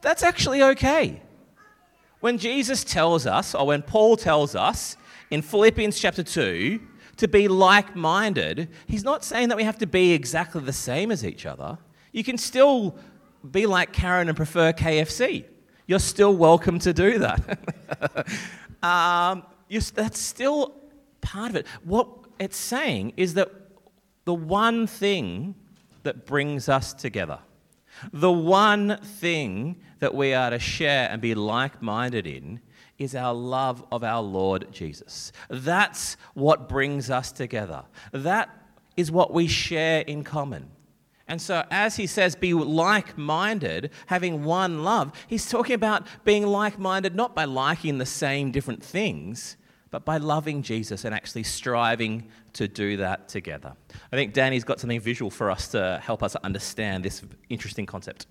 That's 0.00 0.24
actually 0.24 0.64
okay. 0.64 1.22
When 2.18 2.38
Jesus 2.38 2.82
tells 2.82 3.24
us, 3.24 3.54
or 3.54 3.68
when 3.68 3.82
Paul 3.82 4.16
tells 4.16 4.56
us 4.56 4.96
in 5.30 5.42
Philippians 5.42 5.96
chapter 5.96 6.24
2, 6.24 6.80
to 7.18 7.28
be 7.28 7.46
like 7.46 7.94
minded, 7.94 8.68
he's 8.88 9.04
not 9.04 9.24
saying 9.24 9.48
that 9.50 9.56
we 9.56 9.62
have 9.62 9.78
to 9.78 9.86
be 9.86 10.12
exactly 10.12 10.60
the 10.60 10.72
same 10.72 11.12
as 11.12 11.24
each 11.24 11.46
other. 11.46 11.78
You 12.12 12.24
can 12.24 12.36
still 12.36 12.96
be 13.48 13.66
like 13.66 13.92
Karen 13.92 14.28
and 14.28 14.36
prefer 14.36 14.72
KFC. 14.72 15.44
You're 15.86 15.98
still 15.98 16.36
welcome 16.36 16.78
to 16.80 16.92
do 16.92 17.18
that. 17.18 17.58
um, 18.82 19.42
that's 19.94 20.18
still 20.18 20.74
part 21.20 21.50
of 21.50 21.56
it. 21.56 21.66
What 21.84 22.08
it's 22.38 22.56
saying 22.56 23.14
is 23.16 23.34
that 23.34 23.50
the 24.24 24.34
one 24.34 24.86
thing 24.86 25.54
that 26.02 26.26
brings 26.26 26.68
us 26.68 26.92
together, 26.92 27.38
the 28.12 28.32
one 28.32 28.98
thing 29.02 29.76
that 29.98 30.14
we 30.14 30.34
are 30.34 30.50
to 30.50 30.58
share 30.58 31.08
and 31.10 31.20
be 31.20 31.34
like 31.34 31.82
minded 31.82 32.26
in, 32.26 32.60
is 32.98 33.14
our 33.14 33.32
love 33.32 33.84
of 33.92 34.02
our 34.02 34.22
Lord 34.22 34.70
Jesus. 34.72 35.32
That's 35.48 36.16
what 36.34 36.68
brings 36.68 37.10
us 37.10 37.32
together. 37.32 37.84
That 38.12 38.50
is 38.96 39.10
what 39.10 39.32
we 39.32 39.46
share 39.46 40.00
in 40.02 40.24
common. 40.24 40.70
And 41.28 41.40
so, 41.40 41.64
as 41.70 41.96
he 41.96 42.06
says, 42.06 42.34
be 42.34 42.54
like 42.54 43.18
minded, 43.18 43.90
having 44.06 44.44
one 44.44 44.82
love, 44.82 45.12
he's 45.26 45.48
talking 45.48 45.74
about 45.74 46.06
being 46.24 46.46
like 46.46 46.78
minded 46.78 47.14
not 47.14 47.34
by 47.34 47.44
liking 47.44 47.98
the 47.98 48.06
same 48.06 48.50
different 48.50 48.82
things, 48.82 49.58
but 49.90 50.04
by 50.04 50.16
loving 50.16 50.62
Jesus 50.62 51.04
and 51.04 51.14
actually 51.14 51.42
striving 51.42 52.28
to 52.54 52.66
do 52.66 52.96
that 52.96 53.28
together. 53.28 53.74
I 54.10 54.16
think 54.16 54.32
Danny's 54.32 54.64
got 54.64 54.80
something 54.80 55.00
visual 55.00 55.30
for 55.30 55.50
us 55.50 55.68
to 55.68 56.00
help 56.02 56.22
us 56.22 56.34
understand 56.36 57.04
this 57.04 57.22
interesting 57.50 57.86
concept. 57.86 58.26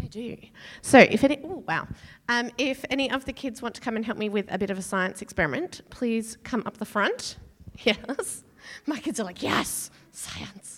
I 0.00 0.06
do. 0.06 0.36
So, 0.82 0.98
if 0.98 1.24
any, 1.24 1.40
oh 1.44 1.64
wow, 1.66 1.88
um, 2.28 2.50
if 2.58 2.84
any 2.90 3.10
of 3.10 3.24
the 3.24 3.32
kids 3.32 3.60
want 3.62 3.74
to 3.74 3.80
come 3.80 3.96
and 3.96 4.04
help 4.04 4.18
me 4.18 4.28
with 4.28 4.46
a 4.52 4.58
bit 4.58 4.70
of 4.70 4.78
a 4.78 4.82
science 4.82 5.22
experiment, 5.22 5.80
please 5.90 6.36
come 6.44 6.62
up 6.66 6.78
the 6.78 6.86
front. 6.86 7.36
Yes, 7.84 8.42
my 8.86 8.98
kids 8.98 9.20
are 9.20 9.24
like, 9.24 9.40
yes, 9.40 9.92
science. 10.10 10.77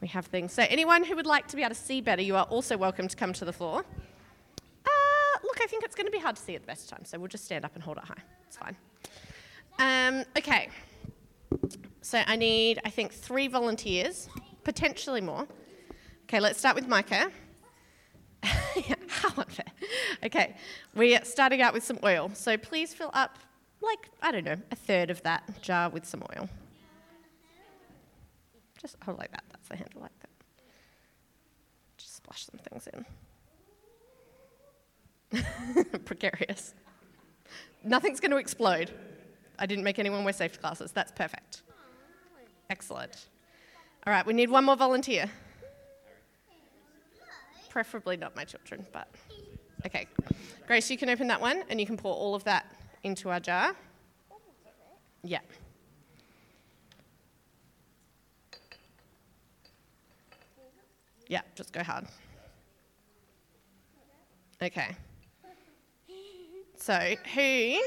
We 0.00 0.08
have 0.08 0.26
things. 0.26 0.52
So, 0.52 0.64
anyone 0.68 1.04
who 1.04 1.16
would 1.16 1.26
like 1.26 1.48
to 1.48 1.56
be 1.56 1.62
able 1.62 1.74
to 1.74 1.80
see 1.80 2.00
better, 2.00 2.22
you 2.22 2.36
are 2.36 2.44
also 2.44 2.76
welcome 2.76 3.08
to 3.08 3.16
come 3.16 3.32
to 3.32 3.44
the 3.44 3.52
floor. 3.52 3.84
Uh, 4.84 5.38
look, 5.42 5.58
I 5.60 5.66
think 5.66 5.84
it's 5.84 5.96
going 5.96 6.06
to 6.06 6.12
be 6.12 6.20
hard 6.20 6.36
to 6.36 6.42
see 6.42 6.54
at 6.54 6.62
the 6.62 6.66
best 6.66 6.84
of 6.84 6.96
times, 6.96 7.08
so 7.08 7.18
we'll 7.18 7.28
just 7.28 7.44
stand 7.44 7.64
up 7.64 7.74
and 7.74 7.82
hold 7.82 7.96
it 7.96 8.04
high. 8.04 8.22
It's 8.46 8.56
fine. 8.56 8.76
Um, 9.78 10.24
okay. 10.36 10.68
So 12.00 12.22
I 12.26 12.36
need, 12.36 12.80
I 12.84 12.90
think, 12.90 13.12
three 13.12 13.48
volunteers, 13.48 14.28
potentially 14.64 15.20
more. 15.20 15.46
Okay, 16.24 16.40
let's 16.40 16.58
start 16.58 16.76
with 16.76 16.86
Micah. 16.86 17.30
How 18.42 19.30
unfair. 19.36 19.66
Okay, 20.24 20.54
we're 20.94 21.24
starting 21.24 21.60
out 21.60 21.74
with 21.74 21.82
some 21.82 21.98
oil. 22.04 22.30
So 22.34 22.56
please 22.56 22.94
fill 22.94 23.10
up, 23.14 23.38
like, 23.80 24.10
I 24.22 24.30
don't 24.30 24.44
know, 24.44 24.56
a 24.70 24.76
third 24.76 25.10
of 25.10 25.22
that 25.22 25.60
jar 25.60 25.90
with 25.90 26.06
some 26.06 26.22
oil. 26.36 26.48
Just 28.78 28.96
hold 29.04 29.18
like 29.18 29.30
that. 29.32 29.44
That's 29.50 29.68
the 29.68 29.76
handle, 29.76 30.00
like 30.00 30.18
that. 30.20 30.30
Just 31.98 32.16
splash 32.16 32.46
some 32.46 32.58
things 32.58 32.88
in. 32.94 33.04
Precarious. 36.04 36.74
Nothing's 37.84 38.20
going 38.20 38.30
to 38.30 38.38
explode. 38.38 38.90
I 39.58 39.66
didn't 39.66 39.84
make 39.84 39.98
anyone 39.98 40.24
wear 40.24 40.32
safety 40.32 40.58
glasses. 40.60 40.92
That's 40.92 41.12
perfect. 41.12 41.62
Excellent. 42.70 43.26
All 44.06 44.12
right, 44.12 44.24
we 44.24 44.32
need 44.32 44.48
one 44.50 44.64
more 44.64 44.76
volunteer. 44.76 45.30
Preferably 47.68 48.16
not 48.16 48.34
my 48.36 48.44
children, 48.44 48.86
but 48.92 49.08
okay. 49.86 50.06
Grace, 50.66 50.90
you 50.90 50.96
can 50.96 51.10
open 51.10 51.26
that 51.28 51.40
one 51.40 51.62
and 51.68 51.80
you 51.80 51.86
can 51.86 51.96
pour 51.96 52.14
all 52.14 52.34
of 52.34 52.44
that 52.44 52.66
into 53.02 53.28
our 53.30 53.40
jar. 53.40 53.74
Yeah. 55.22 55.40
Yeah, 61.28 61.42
just 61.54 61.72
go 61.72 61.82
hard. 61.82 62.06
Okay. 64.60 64.96
So, 66.76 67.14
who? 67.34 67.80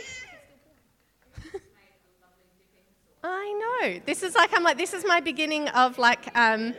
I 3.24 3.80
know. 3.82 4.02
This 4.06 4.24
is 4.24 4.36
like 4.36 4.52
I'm 4.54 4.64
like 4.64 4.78
this 4.78 4.94
is 4.94 5.06
my 5.06 5.20
beginning 5.20 5.68
of 5.70 5.98
like 5.98 6.36
um 6.36 6.74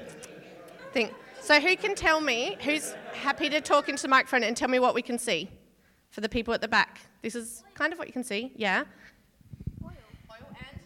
thing. 0.93 1.11
So 1.41 1.61
who 1.61 1.77
can 1.77 1.95
tell 1.95 2.21
me 2.21 2.57
who's 2.63 2.95
happy 3.13 3.49
to 3.51 3.61
talk 3.61 3.89
into 3.89 4.03
the 4.03 4.09
microphone 4.09 4.43
and 4.43 4.57
tell 4.57 4.69
me 4.69 4.79
what 4.79 4.95
we 4.95 5.03
can 5.03 5.19
see 5.19 5.51
for 6.11 6.21
the 6.21 6.29
people 6.29 6.53
at 6.55 6.61
the 6.61 6.69
back? 6.69 7.01
This 7.23 7.35
is 7.35 7.65
kind 7.75 7.93
of 7.93 7.99
what 7.99 8.09
you 8.09 8.13
can 8.13 8.25
see. 8.25 8.53
Yeah. 8.57 8.85
Oil. 9.85 9.93
Oil 10.31 10.47
and 10.49 10.81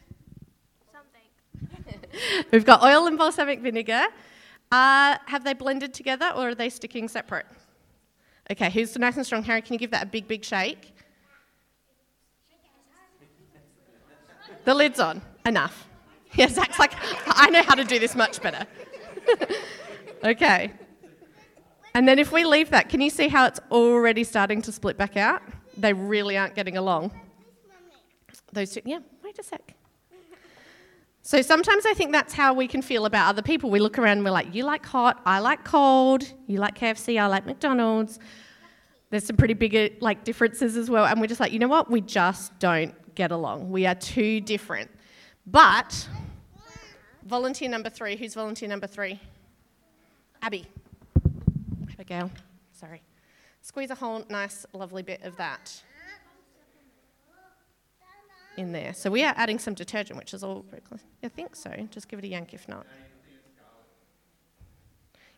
something. 0.93 2.45
We've 2.53 2.65
got 2.65 2.83
oil 2.83 3.07
and 3.07 3.17
balsamic 3.17 3.61
vinegar. 3.61 4.07
Uh, 4.71 5.17
have 5.27 5.45
they 5.45 5.55
blended 5.55 5.95
together 5.95 6.33
or 6.35 6.49
are 6.49 6.55
they 6.55 6.69
sticking 6.69 7.09
separate? 7.09 7.47
Okay, 8.51 8.71
who's 8.71 8.97
nice 8.99 9.17
and 9.17 9.27
strong? 9.27 9.43
Harry, 9.45 9.63
can 9.63 9.75
you 9.75 9.79
give 9.79 9.91
that 9.91 10.05
a 10.05 10.07
big, 10.07 10.29
big 10.29 10.45
shake? 10.45 10.93
The 14.65 14.75
lid's 14.75 15.01
on. 15.01 15.23
Enough. 15.45 15.85
Yeah, 16.35 16.49
Zach's 16.49 16.79
like, 16.79 16.93
I 17.29 17.49
know 17.49 17.63
how 17.63 17.75
to 17.75 17.85
do 17.85 17.99
this 17.99 18.15
much 18.15 18.43
better. 18.43 18.67
okay. 20.25 20.71
And 21.95 22.07
then 22.07 22.19
if 22.19 22.31
we 22.31 22.45
leave 22.45 22.69
that, 22.71 22.91
can 22.91 23.01
you 23.01 23.09
see 23.09 23.29
how 23.29 23.47
it's 23.47 23.61
already 23.71 24.23
starting 24.23 24.61
to 24.63 24.73
split 24.73 24.99
back 24.99 25.17
out? 25.17 25.41
They 25.79 25.95
really 25.95 26.37
aren't 26.37 26.55
getting 26.55 26.77
along. 26.77 27.11
Those 28.53 28.73
two, 28.73 28.83
yeah, 28.85 28.99
wait 29.25 29.39
a 29.39 29.43
sec. 29.43 29.76
So 31.27 31.43
sometimes 31.43 31.85
I 31.85 31.93
think 31.93 32.13
that's 32.13 32.33
how 32.33 32.55
we 32.55 32.69
can 32.69 32.83
feel 32.83 33.05
about 33.05 33.29
other 33.29 33.43
people. 33.43 33.69
We 33.69 33.81
look 33.81 33.99
around 33.99 34.19
and 34.19 34.25
we're 34.25 34.31
like, 34.31 34.55
you 34.55 34.63
like 34.63 34.87
hot, 34.87 35.21
I 35.27 35.41
like 35.41 35.65
cold, 35.65 36.23
you 36.47 36.59
like 36.59 36.79
KFC, 36.79 37.21
I 37.21 37.27
like 37.27 37.45
McDonald's. 37.45 38.21
There's 39.11 39.27
some 39.27 39.37
pretty 39.37 39.55
big 39.55 40.01
like 40.01 40.23
differences 40.23 40.77
as 40.77 40.89
well. 40.89 41.05
And 41.05 41.21
we're 41.21 41.27
just 41.27 41.41
like, 41.41 41.51
you 41.51 41.59
know 41.59 41.67
what? 41.67 41.91
We 41.91 42.01
just 42.01 42.57
don't 42.61 42.95
get 43.17 43.33
along. 43.33 43.73
We 43.73 43.87
are 43.87 43.97
too 43.97 44.41
different. 44.41 44.89
But 45.49 46.09
volunteer 47.25 47.71
number 47.71 47.91
three, 47.91 48.15
who's 48.15 48.35
volunteer 48.35 48.69
number 48.69 48.87
three? 48.87 49.19
Abby. 50.43 50.65
Abigail. 51.93 52.31
Sorry. 52.71 53.03
Squeeze 53.63 53.91
a 53.91 53.97
whole 53.97 54.25
nice, 54.31 54.65
lovely 54.73 55.03
bit 55.03 55.25
of 55.25 55.37
that 55.39 55.83
in 58.57 58.73
there. 58.73 58.95
So 58.95 59.11
we 59.11 59.23
are 59.23 59.35
adding 59.37 59.59
some 59.59 59.75
detergent, 59.75 60.19
which 60.19 60.35
is 60.35 60.43
all 60.43 60.65
very 60.71 60.83
close. 60.83 61.01
I 61.23 61.29
think 61.29 61.55
so. 61.57 61.71
Just 61.91 62.09
give 62.09 62.19
it 62.19 62.25
a 62.25 62.29
yank 62.29 62.55
if 62.55 62.69
not. 62.69 62.87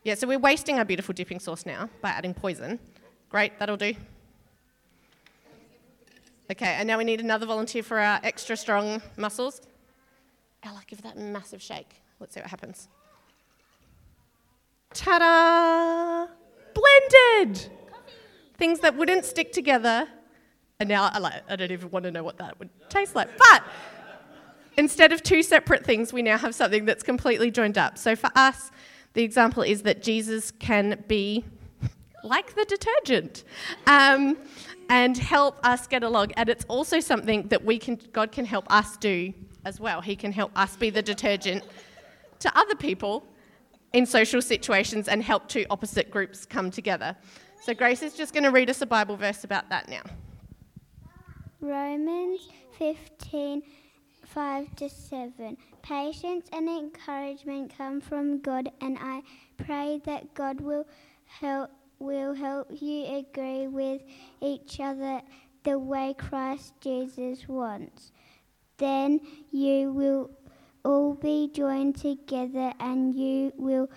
Yeah, 0.04 0.14
so 0.14 0.26
we're 0.26 0.38
wasting 0.38 0.78
our 0.78 0.84
beautiful 0.84 1.12
dipping 1.12 1.40
sauce 1.40 1.66
now 1.66 1.90
by 2.00 2.10
adding 2.10 2.32
poison. 2.32 2.78
Great, 3.28 3.58
that'll 3.58 3.76
do. 3.76 3.94
Okay, 6.50 6.76
and 6.78 6.86
now 6.86 6.96
we 6.96 7.04
need 7.04 7.20
another 7.20 7.44
volunteer 7.44 7.82
for 7.82 7.98
our 7.98 8.20
extra 8.22 8.56
strong 8.56 9.02
muscles. 9.16 9.60
Ella, 10.62 10.80
give 10.86 11.02
that 11.02 11.18
massive 11.18 11.60
shake. 11.60 12.00
Let's 12.20 12.34
see 12.34 12.40
what 12.40 12.48
happens. 12.48 12.88
Ta 14.94 15.18
da! 15.18 16.32
Blended! 16.74 17.68
Things 18.56 18.80
that 18.80 18.96
wouldn't 18.96 19.24
stick 19.24 19.52
together. 19.52 20.08
And 20.80 20.88
now 20.88 21.10
I, 21.12 21.18
like, 21.18 21.42
I 21.48 21.56
don't 21.56 21.72
even 21.72 21.90
want 21.90 22.04
to 22.04 22.12
know 22.12 22.22
what 22.22 22.38
that 22.38 22.56
would 22.60 22.70
taste 22.88 23.16
like. 23.16 23.36
But 23.36 23.64
instead 24.76 25.10
of 25.12 25.24
two 25.24 25.42
separate 25.42 25.84
things, 25.84 26.12
we 26.12 26.22
now 26.22 26.38
have 26.38 26.54
something 26.54 26.84
that's 26.84 27.02
completely 27.02 27.50
joined 27.50 27.76
up. 27.76 27.98
So 27.98 28.14
for 28.14 28.30
us, 28.36 28.70
the 29.14 29.24
example 29.24 29.64
is 29.64 29.82
that 29.82 30.04
Jesus 30.04 30.52
can 30.52 31.02
be 31.08 31.44
like 32.22 32.54
the 32.54 32.64
detergent 32.64 33.42
um, 33.88 34.36
and 34.88 35.18
help 35.18 35.58
us 35.64 35.88
get 35.88 36.04
along. 36.04 36.30
And 36.36 36.48
it's 36.48 36.64
also 36.68 37.00
something 37.00 37.48
that 37.48 37.64
we 37.64 37.76
can, 37.80 37.98
God 38.12 38.30
can 38.30 38.44
help 38.44 38.72
us 38.72 38.96
do 38.98 39.34
as 39.64 39.80
well. 39.80 40.00
He 40.00 40.14
can 40.14 40.30
help 40.30 40.52
us 40.56 40.76
be 40.76 40.90
the 40.90 41.02
detergent 41.02 41.64
to 42.38 42.56
other 42.56 42.76
people 42.76 43.26
in 43.94 44.06
social 44.06 44.40
situations 44.40 45.08
and 45.08 45.24
help 45.24 45.48
two 45.48 45.66
opposite 45.70 46.08
groups 46.08 46.46
come 46.46 46.70
together. 46.70 47.16
So 47.60 47.74
Grace 47.74 48.04
is 48.04 48.14
just 48.14 48.32
going 48.32 48.44
to 48.44 48.52
read 48.52 48.70
us 48.70 48.80
a 48.80 48.86
Bible 48.86 49.16
verse 49.16 49.42
about 49.42 49.68
that 49.70 49.88
now. 49.88 50.02
Romans 51.60 52.48
15 52.78 53.62
5 54.24 54.76
to 54.76 54.88
7. 54.88 55.56
Patience 55.82 56.48
and 56.52 56.68
encouragement 56.68 57.72
come 57.76 58.00
from 58.00 58.40
God, 58.40 58.70
and 58.80 58.98
I 59.00 59.22
pray 59.56 60.00
that 60.04 60.34
God 60.34 60.60
will 60.60 60.86
help, 61.24 61.70
will 61.98 62.34
help 62.34 62.68
you 62.70 63.06
agree 63.16 63.66
with 63.66 64.02
each 64.40 64.80
other 64.80 65.22
the 65.64 65.78
way 65.78 66.14
Christ 66.16 66.74
Jesus 66.80 67.48
wants. 67.48 68.12
Then 68.76 69.20
you 69.50 69.92
will 69.92 70.30
all 70.84 71.14
be 71.14 71.50
joined 71.52 71.96
together, 71.96 72.72
and 72.78 73.14
you 73.14 73.52
will 73.56 73.88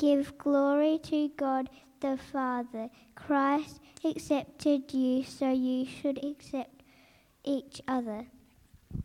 give 0.00 0.36
glory 0.38 0.98
to 1.04 1.28
God 1.36 1.68
the 2.00 2.16
Father. 2.32 2.88
Christ 3.14 3.80
accepted 4.02 4.92
you, 4.94 5.22
so 5.24 5.52
you 5.52 5.84
should 5.84 6.24
accept 6.24 6.82
each 7.44 7.82
other. 7.86 8.24
Good 8.94 9.04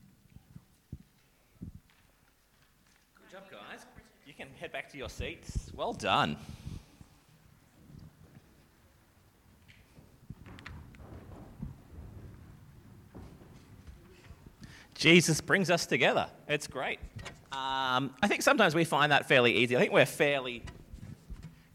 job, 3.30 3.44
guys. 3.52 3.86
You 4.26 4.34
can 4.34 4.48
head 4.58 4.72
back 4.72 4.90
to 4.94 4.98
your 4.98 5.10
seats. 5.10 5.70
Well 5.76 5.92
done. 5.92 6.38
Jesus 14.94 15.42
brings 15.42 15.70
us 15.70 15.86
together. 15.86 16.28
It's 16.48 16.68
great. 16.68 17.00
Um, 17.52 18.14
I 18.22 18.28
think 18.28 18.42
sometimes 18.42 18.74
we 18.74 18.86
find 18.86 19.12
that 19.12 19.28
fairly 19.28 19.54
easy. 19.56 19.76
I 19.76 19.80
think 19.80 19.92
we're 19.92 20.06
fairly, 20.06 20.64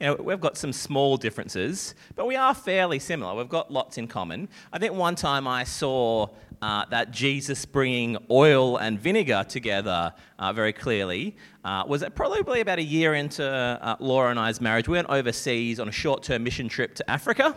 you 0.00 0.06
know, 0.06 0.14
we've 0.14 0.40
got 0.40 0.56
some 0.56 0.72
small 0.72 1.18
differences, 1.18 1.94
but 2.16 2.26
we 2.26 2.34
are 2.34 2.54
fairly 2.54 2.98
similar. 2.98 3.34
We've 3.34 3.50
got 3.50 3.70
lots 3.70 3.98
in 3.98 4.08
common. 4.08 4.48
I 4.72 4.78
think 4.78 4.94
one 4.94 5.14
time 5.14 5.46
I 5.46 5.64
saw 5.64 6.28
uh, 6.62 6.86
that 6.86 7.10
Jesus 7.10 7.66
bringing 7.66 8.16
oil 8.30 8.78
and 8.78 8.98
vinegar 8.98 9.44
together 9.46 10.14
uh, 10.38 10.52
very 10.54 10.72
clearly 10.72 11.36
uh, 11.64 11.84
was 11.86 12.02
probably 12.14 12.62
about 12.62 12.78
a 12.78 12.82
year 12.82 13.14
into 13.14 13.46
uh, 13.46 13.96
Laura 14.00 14.30
and 14.30 14.40
I's 14.40 14.58
marriage. 14.58 14.88
We 14.88 14.96
went 14.96 15.10
overseas 15.10 15.78
on 15.78 15.88
a 15.88 15.92
short 15.92 16.22
term 16.22 16.44
mission 16.44 16.68
trip 16.68 16.94
to 16.94 17.10
Africa, 17.10 17.54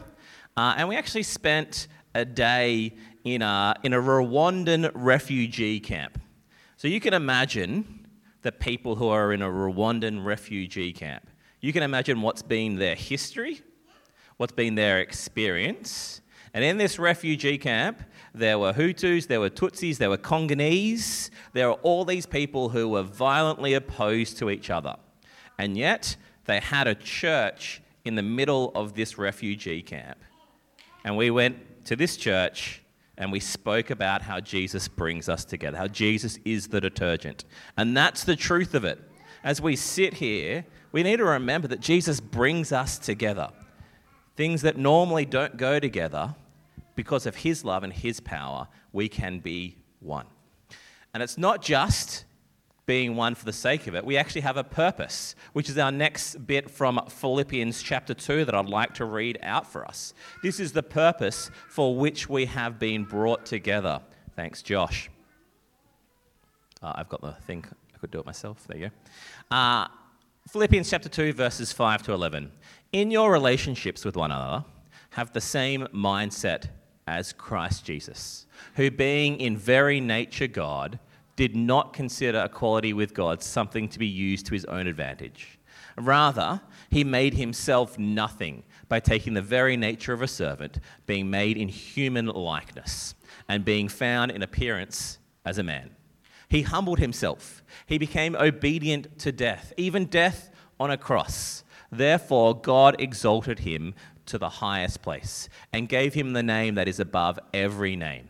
uh, 0.57 0.75
and 0.77 0.89
we 0.89 0.97
actually 0.97 1.23
spent 1.23 1.87
a 2.13 2.25
day 2.25 2.93
in 3.23 3.41
a, 3.41 3.73
in 3.83 3.93
a 3.93 3.99
Rwandan 3.99 4.91
refugee 4.93 5.79
camp. 5.79 6.19
So 6.75 6.89
you 6.89 6.99
can 6.99 7.13
imagine 7.13 8.05
the 8.41 8.51
people 8.51 8.95
who 8.95 9.07
are 9.07 9.31
in 9.31 9.41
a 9.41 9.47
Rwandan 9.47 10.25
refugee 10.25 10.91
camp. 10.91 11.29
You 11.63 11.71
can 11.71 11.81
imagine 11.81 12.21
what's 12.21 12.41
been 12.41 12.75
their 12.75 12.93
history, 12.93 13.61
what's 14.35 14.51
been 14.51 14.75
their 14.75 14.99
experience. 14.99 16.19
And 16.53 16.61
in 16.61 16.77
this 16.77 16.99
refugee 16.99 17.57
camp, 17.57 18.03
there 18.35 18.59
were 18.59 18.73
Hutus, 18.73 19.27
there 19.27 19.39
were 19.39 19.49
Tutsis, 19.49 19.97
there 19.97 20.09
were 20.09 20.17
Congolese, 20.17 21.31
there 21.53 21.69
were 21.69 21.75
all 21.75 22.03
these 22.03 22.25
people 22.25 22.67
who 22.67 22.89
were 22.89 23.01
violently 23.01 23.75
opposed 23.75 24.37
to 24.39 24.49
each 24.49 24.69
other. 24.69 24.97
And 25.57 25.77
yet, 25.77 26.17
they 26.47 26.59
had 26.59 26.85
a 26.85 26.95
church 26.95 27.81
in 28.03 28.15
the 28.15 28.21
middle 28.21 28.73
of 28.75 28.95
this 28.95 29.17
refugee 29.17 29.81
camp. 29.81 30.17
And 31.05 31.15
we 31.15 31.31
went 31.31 31.85
to 31.85 31.95
this 31.95 32.17
church 32.17 32.81
and 33.17 33.31
we 33.31 33.39
spoke 33.39 33.89
about 33.89 34.21
how 34.21 34.41
Jesus 34.41 34.89
brings 34.89 35.29
us 35.29 35.45
together, 35.45 35.77
how 35.77 35.87
Jesus 35.87 36.39
is 36.43 36.67
the 36.67 36.81
detergent. 36.81 37.45
And 37.77 37.95
that's 37.95 38.25
the 38.25 38.35
truth 38.35 38.75
of 38.75 38.83
it. 38.83 38.99
As 39.45 39.61
we 39.61 39.77
sit 39.77 40.15
here, 40.15 40.65
we 40.93 41.03
need 41.03 41.17
to 41.17 41.25
remember 41.25 41.67
that 41.67 41.81
Jesus 41.81 42.21
brings 42.21 42.71
us 42.71 42.97
together. 42.97 43.49
Things 44.37 44.61
that 44.61 44.77
normally 44.77 45.25
don't 45.25 45.57
go 45.57 45.79
together, 45.79 46.35
because 46.95 47.25
of 47.25 47.35
his 47.35 47.65
love 47.65 47.83
and 47.83 47.91
his 47.91 48.19
power, 48.19 48.67
we 48.91 49.09
can 49.09 49.39
be 49.39 49.75
one. 49.99 50.27
And 51.13 51.21
it's 51.21 51.37
not 51.37 51.61
just 51.61 52.25
being 52.85 53.15
one 53.15 53.33
for 53.33 53.45
the 53.45 53.53
sake 53.53 53.87
of 53.87 53.95
it. 53.95 54.05
We 54.05 54.17
actually 54.17 54.41
have 54.41 54.57
a 54.57 54.63
purpose, 54.63 55.35
which 55.53 55.69
is 55.69 55.77
our 55.77 55.91
next 55.91 56.45
bit 56.45 56.69
from 56.69 57.01
Philippians 57.07 57.81
chapter 57.81 58.13
2 58.13 58.45
that 58.45 58.53
I'd 58.53 58.67
like 58.67 58.93
to 58.95 59.05
read 59.05 59.39
out 59.41 59.65
for 59.65 59.85
us. 59.85 60.13
This 60.41 60.59
is 60.59 60.73
the 60.73 60.83
purpose 60.83 61.49
for 61.69 61.95
which 61.95 62.29
we 62.29 62.45
have 62.45 62.79
been 62.79 63.03
brought 63.05 63.45
together. 63.45 64.01
Thanks, 64.35 64.61
Josh. 64.61 65.09
Uh, 66.81 66.93
I've 66.95 67.09
got 67.09 67.21
the 67.21 67.31
thing, 67.31 67.63
I 67.95 67.97
could 67.97 68.11
do 68.11 68.19
it 68.19 68.25
myself. 68.25 68.65
There 68.67 68.77
you 68.77 68.89
go. 68.89 69.55
Uh, 69.55 69.87
Philippians 70.49 70.89
chapter 70.89 71.09
2, 71.09 71.33
verses 71.33 71.71
5 71.71 72.03
to 72.03 72.13
11. 72.13 72.51
In 72.91 73.09
your 73.09 73.31
relationships 73.31 74.03
with 74.03 74.17
one 74.17 74.29
another, 74.29 74.65
have 75.11 75.31
the 75.31 75.41
same 75.41 75.87
mindset 75.93 76.67
as 77.07 77.31
Christ 77.33 77.85
Jesus, 77.85 78.45
who, 78.75 78.91
being 78.91 79.39
in 79.39 79.57
very 79.57 80.01
nature 80.01 80.47
God, 80.47 80.99
did 81.37 81.55
not 81.55 81.93
consider 81.93 82.43
equality 82.43 82.91
with 82.91 83.13
God 83.13 83.41
something 83.41 83.87
to 83.87 83.97
be 83.97 84.05
used 84.05 84.45
to 84.47 84.53
his 84.53 84.65
own 84.65 84.85
advantage. 84.85 85.59
Rather, 85.97 86.61
he 86.89 87.05
made 87.05 87.35
himself 87.35 87.97
nothing 87.97 88.63
by 88.89 88.99
taking 88.99 89.33
the 89.33 89.41
very 89.41 89.77
nature 89.77 90.13
of 90.13 90.21
a 90.21 90.27
servant, 90.27 90.79
being 91.07 91.29
made 91.29 91.57
in 91.57 91.69
human 91.69 92.27
likeness, 92.27 93.15
and 93.47 93.63
being 93.63 93.87
found 93.87 94.29
in 94.29 94.43
appearance 94.43 95.19
as 95.45 95.57
a 95.57 95.63
man. 95.63 95.89
He 96.53 96.61
humbled 96.61 96.99
himself. 96.99 97.63
He 97.87 97.97
became 97.97 98.35
obedient 98.35 99.17
to 99.17 99.31
death, 99.31 99.73
even 99.75 100.05
death 100.05 100.51
on 100.79 100.91
a 100.91 100.99
cross. 100.99 101.63
Therefore, 101.91 102.55
God 102.55 102.95
exalted 102.99 103.57
him 103.57 103.95
to 104.27 104.37
the 104.37 104.49
highest 104.49 105.01
place 105.01 105.49
and 105.73 105.89
gave 105.89 106.13
him 106.13 106.33
the 106.33 106.43
name 106.43 106.75
that 106.75 106.87
is 106.87 106.99
above 106.99 107.39
every 107.55 107.95
name. 107.95 108.27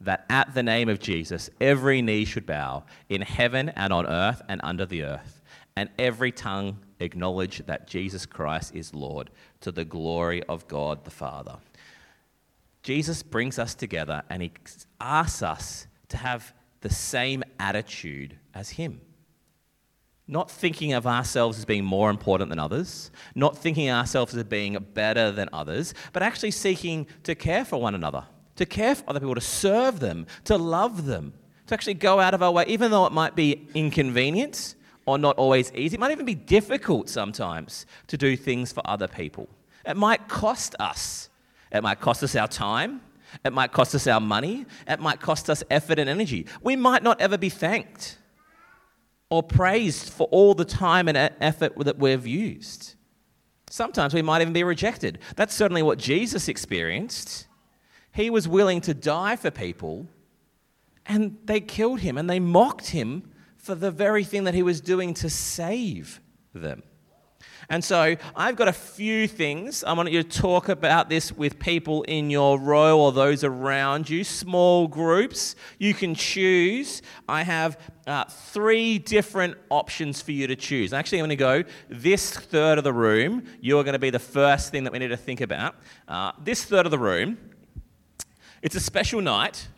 That 0.00 0.24
at 0.30 0.54
the 0.54 0.62
name 0.62 0.88
of 0.88 0.98
Jesus, 0.98 1.50
every 1.60 2.00
knee 2.00 2.24
should 2.24 2.46
bow 2.46 2.84
in 3.10 3.20
heaven 3.20 3.68
and 3.68 3.92
on 3.92 4.06
earth 4.06 4.40
and 4.48 4.58
under 4.64 4.86
the 4.86 5.02
earth, 5.02 5.42
and 5.76 5.90
every 5.98 6.32
tongue 6.32 6.78
acknowledge 7.00 7.58
that 7.66 7.86
Jesus 7.86 8.24
Christ 8.24 8.74
is 8.74 8.94
Lord 8.94 9.28
to 9.60 9.70
the 9.70 9.84
glory 9.84 10.42
of 10.44 10.66
God 10.68 11.04
the 11.04 11.10
Father. 11.10 11.58
Jesus 12.82 13.22
brings 13.22 13.58
us 13.58 13.74
together 13.74 14.22
and 14.30 14.40
he 14.40 14.52
asks 14.98 15.42
us 15.42 15.86
to 16.08 16.16
have 16.16 16.54
the 16.82 16.90
same 16.90 17.42
attitude 17.58 18.36
as 18.54 18.70
him. 18.70 19.00
Not 20.28 20.50
thinking 20.50 20.92
of 20.92 21.06
ourselves 21.06 21.58
as 21.58 21.64
being 21.64 21.84
more 21.84 22.10
important 22.10 22.50
than 22.50 22.58
others, 22.58 23.10
not 23.34 23.56
thinking 23.56 23.90
ourselves 23.90 24.34
as 24.36 24.44
being 24.44 24.76
better 24.94 25.32
than 25.32 25.48
others, 25.52 25.94
but 26.12 26.22
actually 26.22 26.52
seeking 26.52 27.06
to 27.24 27.34
care 27.34 27.64
for 27.64 27.80
one 27.80 27.94
another, 27.94 28.24
to 28.56 28.66
care 28.66 28.94
for 28.94 29.04
other 29.08 29.20
people, 29.20 29.34
to 29.34 29.40
serve 29.40 30.00
them, 30.00 30.26
to 30.44 30.56
love 30.56 31.06
them, 31.06 31.32
to 31.66 31.74
actually 31.74 31.94
go 31.94 32.20
out 32.20 32.34
of 32.34 32.42
our 32.42 32.52
way, 32.52 32.64
even 32.68 32.90
though 32.90 33.06
it 33.06 33.12
might 33.12 33.34
be 33.34 33.68
inconvenient 33.74 34.74
or 35.06 35.18
not 35.18 35.36
always 35.36 35.72
easy. 35.74 35.94
It 35.96 36.00
might 36.00 36.12
even 36.12 36.26
be 36.26 36.34
difficult 36.34 37.08
sometimes 37.08 37.86
to 38.06 38.16
do 38.16 38.36
things 38.36 38.72
for 38.72 38.82
other 38.84 39.08
people. 39.08 39.48
It 39.84 39.96
might 39.96 40.28
cost 40.28 40.76
us. 40.78 41.28
It 41.72 41.82
might 41.82 42.00
cost 42.00 42.22
us 42.22 42.36
our 42.36 42.48
time. 42.48 43.00
It 43.44 43.52
might 43.52 43.72
cost 43.72 43.94
us 43.94 44.06
our 44.06 44.20
money. 44.20 44.66
It 44.86 45.00
might 45.00 45.20
cost 45.20 45.48
us 45.50 45.62
effort 45.70 45.98
and 45.98 46.08
energy. 46.08 46.46
We 46.62 46.76
might 46.76 47.02
not 47.02 47.20
ever 47.20 47.38
be 47.38 47.48
thanked 47.48 48.18
or 49.30 49.42
praised 49.42 50.10
for 50.10 50.26
all 50.30 50.54
the 50.54 50.64
time 50.64 51.08
and 51.08 51.16
effort 51.40 51.72
that 51.78 51.98
we've 51.98 52.26
used. 52.26 52.94
Sometimes 53.70 54.12
we 54.12 54.20
might 54.20 54.42
even 54.42 54.52
be 54.52 54.64
rejected. 54.64 55.18
That's 55.36 55.54
certainly 55.54 55.82
what 55.82 55.98
Jesus 55.98 56.48
experienced. 56.48 57.46
He 58.12 58.28
was 58.28 58.46
willing 58.46 58.82
to 58.82 58.92
die 58.92 59.36
for 59.36 59.50
people, 59.50 60.06
and 61.06 61.38
they 61.44 61.60
killed 61.60 62.00
him 62.00 62.18
and 62.18 62.28
they 62.28 62.38
mocked 62.38 62.88
him 62.88 63.32
for 63.56 63.74
the 63.74 63.90
very 63.90 64.24
thing 64.24 64.44
that 64.44 64.52
he 64.52 64.62
was 64.62 64.82
doing 64.82 65.14
to 65.14 65.30
save 65.30 66.20
them. 66.52 66.82
And 67.68 67.82
so 67.82 68.16
I've 68.36 68.56
got 68.56 68.68
a 68.68 68.72
few 68.72 69.26
things. 69.26 69.82
I 69.84 69.92
want 69.92 70.10
you 70.10 70.22
to 70.22 70.28
talk 70.28 70.68
about 70.68 71.08
this 71.08 71.32
with 71.32 71.58
people 71.58 72.02
in 72.02 72.28
your 72.28 72.58
row 72.58 73.00
or 73.00 73.12
those 73.12 73.44
around 73.44 74.10
you, 74.10 74.24
small 74.24 74.88
groups. 74.88 75.54
You 75.78 75.94
can 75.94 76.14
choose. 76.14 77.02
I 77.28 77.42
have 77.42 77.78
uh, 78.06 78.24
three 78.24 78.98
different 78.98 79.56
options 79.70 80.20
for 80.20 80.32
you 80.32 80.46
to 80.46 80.56
choose. 80.56 80.92
Actually, 80.92 81.20
I'm 81.20 81.26
going 81.26 81.30
to 81.30 81.36
go 81.36 81.64
this 81.88 82.36
third 82.36 82.78
of 82.78 82.84
the 82.84 82.92
room. 82.92 83.44
You 83.60 83.78
are 83.78 83.84
going 83.84 83.94
to 83.94 83.98
be 83.98 84.10
the 84.10 84.18
first 84.18 84.70
thing 84.70 84.84
that 84.84 84.92
we 84.92 84.98
need 84.98 85.08
to 85.08 85.16
think 85.16 85.40
about. 85.40 85.76
Uh, 86.08 86.32
this 86.42 86.64
third 86.64 86.84
of 86.86 86.90
the 86.90 86.98
room, 86.98 87.38
it's 88.60 88.74
a 88.74 88.80
special 88.80 89.20
night, 89.20 89.68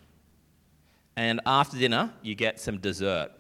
and 1.16 1.40
after 1.46 1.78
dinner, 1.78 2.12
you 2.22 2.34
get 2.34 2.60
some 2.60 2.78
dessert. 2.78 3.30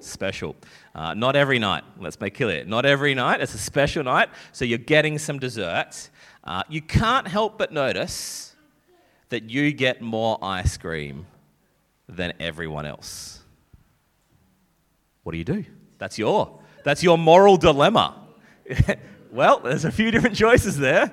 Special. 0.00 0.56
Uh, 0.94 1.14
not 1.14 1.36
every 1.36 1.58
night. 1.58 1.84
Let's 1.98 2.20
make 2.20 2.34
clear. 2.34 2.64
Not 2.64 2.84
every 2.84 3.14
night. 3.14 3.40
It's 3.40 3.54
a 3.54 3.58
special 3.58 4.04
night, 4.04 4.28
so 4.52 4.64
you're 4.64 4.78
getting 4.78 5.18
some 5.18 5.38
dessert. 5.38 6.10
Uh, 6.44 6.62
you 6.68 6.82
can't 6.82 7.26
help 7.26 7.58
but 7.58 7.72
notice 7.72 8.54
that 9.28 9.48
you 9.48 9.72
get 9.72 10.02
more 10.02 10.38
ice 10.42 10.76
cream 10.76 11.26
than 12.08 12.32
everyone 12.38 12.86
else. 12.86 13.42
What 15.22 15.32
do 15.32 15.38
you 15.38 15.44
do? 15.44 15.64
That's 15.98 16.18
your 16.18 16.60
that's 16.84 17.02
your 17.02 17.16
moral 17.16 17.56
dilemma. 17.56 18.16
well, 19.32 19.60
there's 19.60 19.84
a 19.84 19.92
few 19.92 20.10
different 20.10 20.36
choices 20.36 20.76
there. 20.76 21.12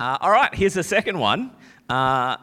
Uh, 0.00 0.18
all 0.20 0.30
right, 0.30 0.54
here's 0.54 0.74
the 0.74 0.82
second 0.82 1.18
one. 1.18 1.52
Uh, 1.88 2.36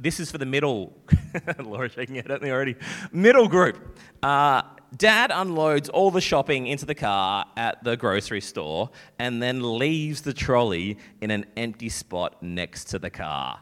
this 0.00 0.18
is 0.18 0.30
for 0.30 0.38
the 0.38 0.46
middle. 0.46 0.96
Laura 1.58 1.88
shaking 1.88 2.16
her 2.16 2.22
head 2.22 2.30
at 2.30 2.42
me 2.42 2.50
already. 2.50 2.74
Middle 3.12 3.48
group. 3.48 3.98
Uh, 4.22 4.62
Dad 4.96 5.30
unloads 5.32 5.88
all 5.88 6.10
the 6.10 6.20
shopping 6.20 6.66
into 6.66 6.84
the 6.84 6.94
car 6.94 7.44
at 7.56 7.84
the 7.84 7.96
grocery 7.96 8.40
store 8.40 8.90
and 9.18 9.40
then 9.40 9.78
leaves 9.78 10.22
the 10.22 10.32
trolley 10.32 10.98
in 11.20 11.30
an 11.30 11.46
empty 11.56 11.88
spot 11.88 12.42
next 12.42 12.86
to 12.86 12.98
the 12.98 13.10
car. 13.10 13.60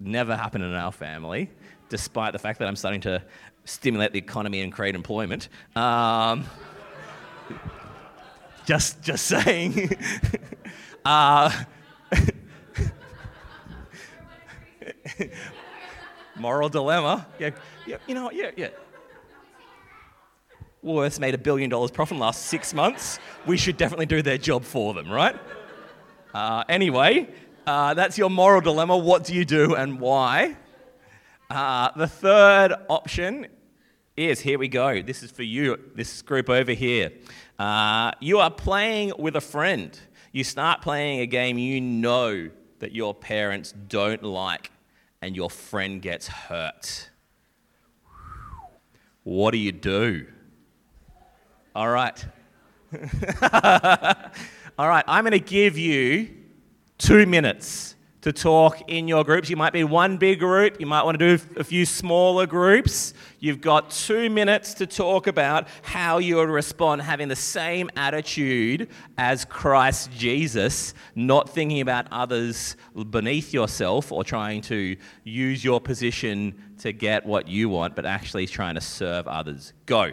Never 0.00 0.36
happened 0.36 0.64
in 0.64 0.74
our 0.74 0.90
family, 0.90 1.50
despite 1.90 2.32
the 2.32 2.38
fact 2.38 2.58
that 2.58 2.66
I'm 2.66 2.76
starting 2.76 3.02
to 3.02 3.22
stimulate 3.64 4.12
the 4.12 4.18
economy 4.18 4.62
and 4.62 4.72
create 4.72 4.94
employment. 4.94 5.48
Um, 5.76 6.44
just, 8.66 9.00
just 9.02 9.26
saying. 9.26 9.96
uh, 11.04 11.64
moral 16.36 16.68
dilemma. 16.68 17.26
Yeah, 17.38 17.50
yeah, 17.86 17.96
you 18.06 18.14
know, 18.14 18.30
yeah, 18.30 18.50
yeah. 18.56 18.68
Woolworths 20.84 21.18
made 21.18 21.34
a 21.34 21.38
billion 21.38 21.70
dollars 21.70 21.90
profit 21.90 22.12
in 22.12 22.18
the 22.18 22.24
last 22.24 22.42
six 22.46 22.74
months. 22.74 23.18
We 23.46 23.56
should 23.56 23.76
definitely 23.76 24.06
do 24.06 24.20
their 24.20 24.36
job 24.38 24.64
for 24.64 24.92
them, 24.92 25.10
right? 25.10 25.36
Uh, 26.34 26.64
anyway, 26.68 27.28
uh, 27.66 27.94
that's 27.94 28.18
your 28.18 28.28
moral 28.28 28.60
dilemma. 28.60 28.96
What 28.96 29.24
do 29.24 29.34
you 29.34 29.44
do 29.44 29.74
and 29.74 29.98
why? 29.98 30.56
Uh, 31.48 31.90
the 31.96 32.06
third 32.06 32.74
option 32.88 33.46
is 34.16 34.40
here 34.40 34.58
we 34.58 34.68
go. 34.68 35.00
This 35.02 35.22
is 35.22 35.30
for 35.30 35.42
you, 35.42 35.78
this 35.94 36.22
group 36.22 36.50
over 36.50 36.72
here. 36.72 37.12
Uh, 37.58 38.12
you 38.20 38.38
are 38.38 38.50
playing 38.50 39.12
with 39.18 39.36
a 39.36 39.40
friend. 39.40 39.98
You 40.32 40.44
start 40.44 40.82
playing 40.82 41.20
a 41.20 41.26
game 41.26 41.58
you 41.58 41.80
know 41.80 42.50
that 42.80 42.92
your 42.92 43.14
parents 43.14 43.72
don't 43.72 44.22
like, 44.22 44.70
and 45.24 45.34
your 45.34 45.48
friend 45.48 46.02
gets 46.02 46.28
hurt. 46.28 47.08
What 49.22 49.52
do 49.52 49.58
you 49.58 49.72
do? 49.72 50.26
All 51.74 51.88
right. 51.88 52.22
All 54.78 54.86
right, 54.86 55.04
I'm 55.08 55.24
going 55.24 55.32
to 55.32 55.38
give 55.38 55.78
you 55.78 56.28
two 56.98 57.24
minutes 57.24 57.94
to 58.24 58.32
talk 58.32 58.88
in 58.88 59.06
your 59.06 59.22
groups. 59.22 59.50
You 59.50 59.56
might 59.56 59.74
be 59.74 59.84
one 59.84 60.16
big 60.16 60.38
group, 60.38 60.80
you 60.80 60.86
might 60.86 61.02
want 61.02 61.18
to 61.18 61.36
do 61.36 61.44
a 61.56 61.62
few 61.62 61.84
smaller 61.84 62.46
groups. 62.46 63.12
You've 63.38 63.60
got 63.60 63.90
two 63.90 64.30
minutes 64.30 64.72
to 64.74 64.86
talk 64.86 65.26
about 65.26 65.68
how 65.82 66.16
you 66.16 66.36
would 66.36 66.48
respond, 66.48 67.02
having 67.02 67.28
the 67.28 67.36
same 67.36 67.90
attitude 67.96 68.88
as 69.18 69.44
Christ 69.44 70.10
Jesus, 70.10 70.94
not 71.14 71.50
thinking 71.50 71.82
about 71.82 72.06
others 72.10 72.76
beneath 73.10 73.52
yourself 73.52 74.10
or 74.10 74.24
trying 74.24 74.62
to 74.62 74.96
use 75.24 75.62
your 75.62 75.78
position 75.78 76.54
to 76.78 76.92
get 76.92 77.26
what 77.26 77.46
you 77.46 77.68
want, 77.68 77.94
but 77.94 78.06
actually 78.06 78.46
trying 78.46 78.76
to 78.76 78.80
serve 78.80 79.28
others. 79.28 79.74
Go. 79.84 80.12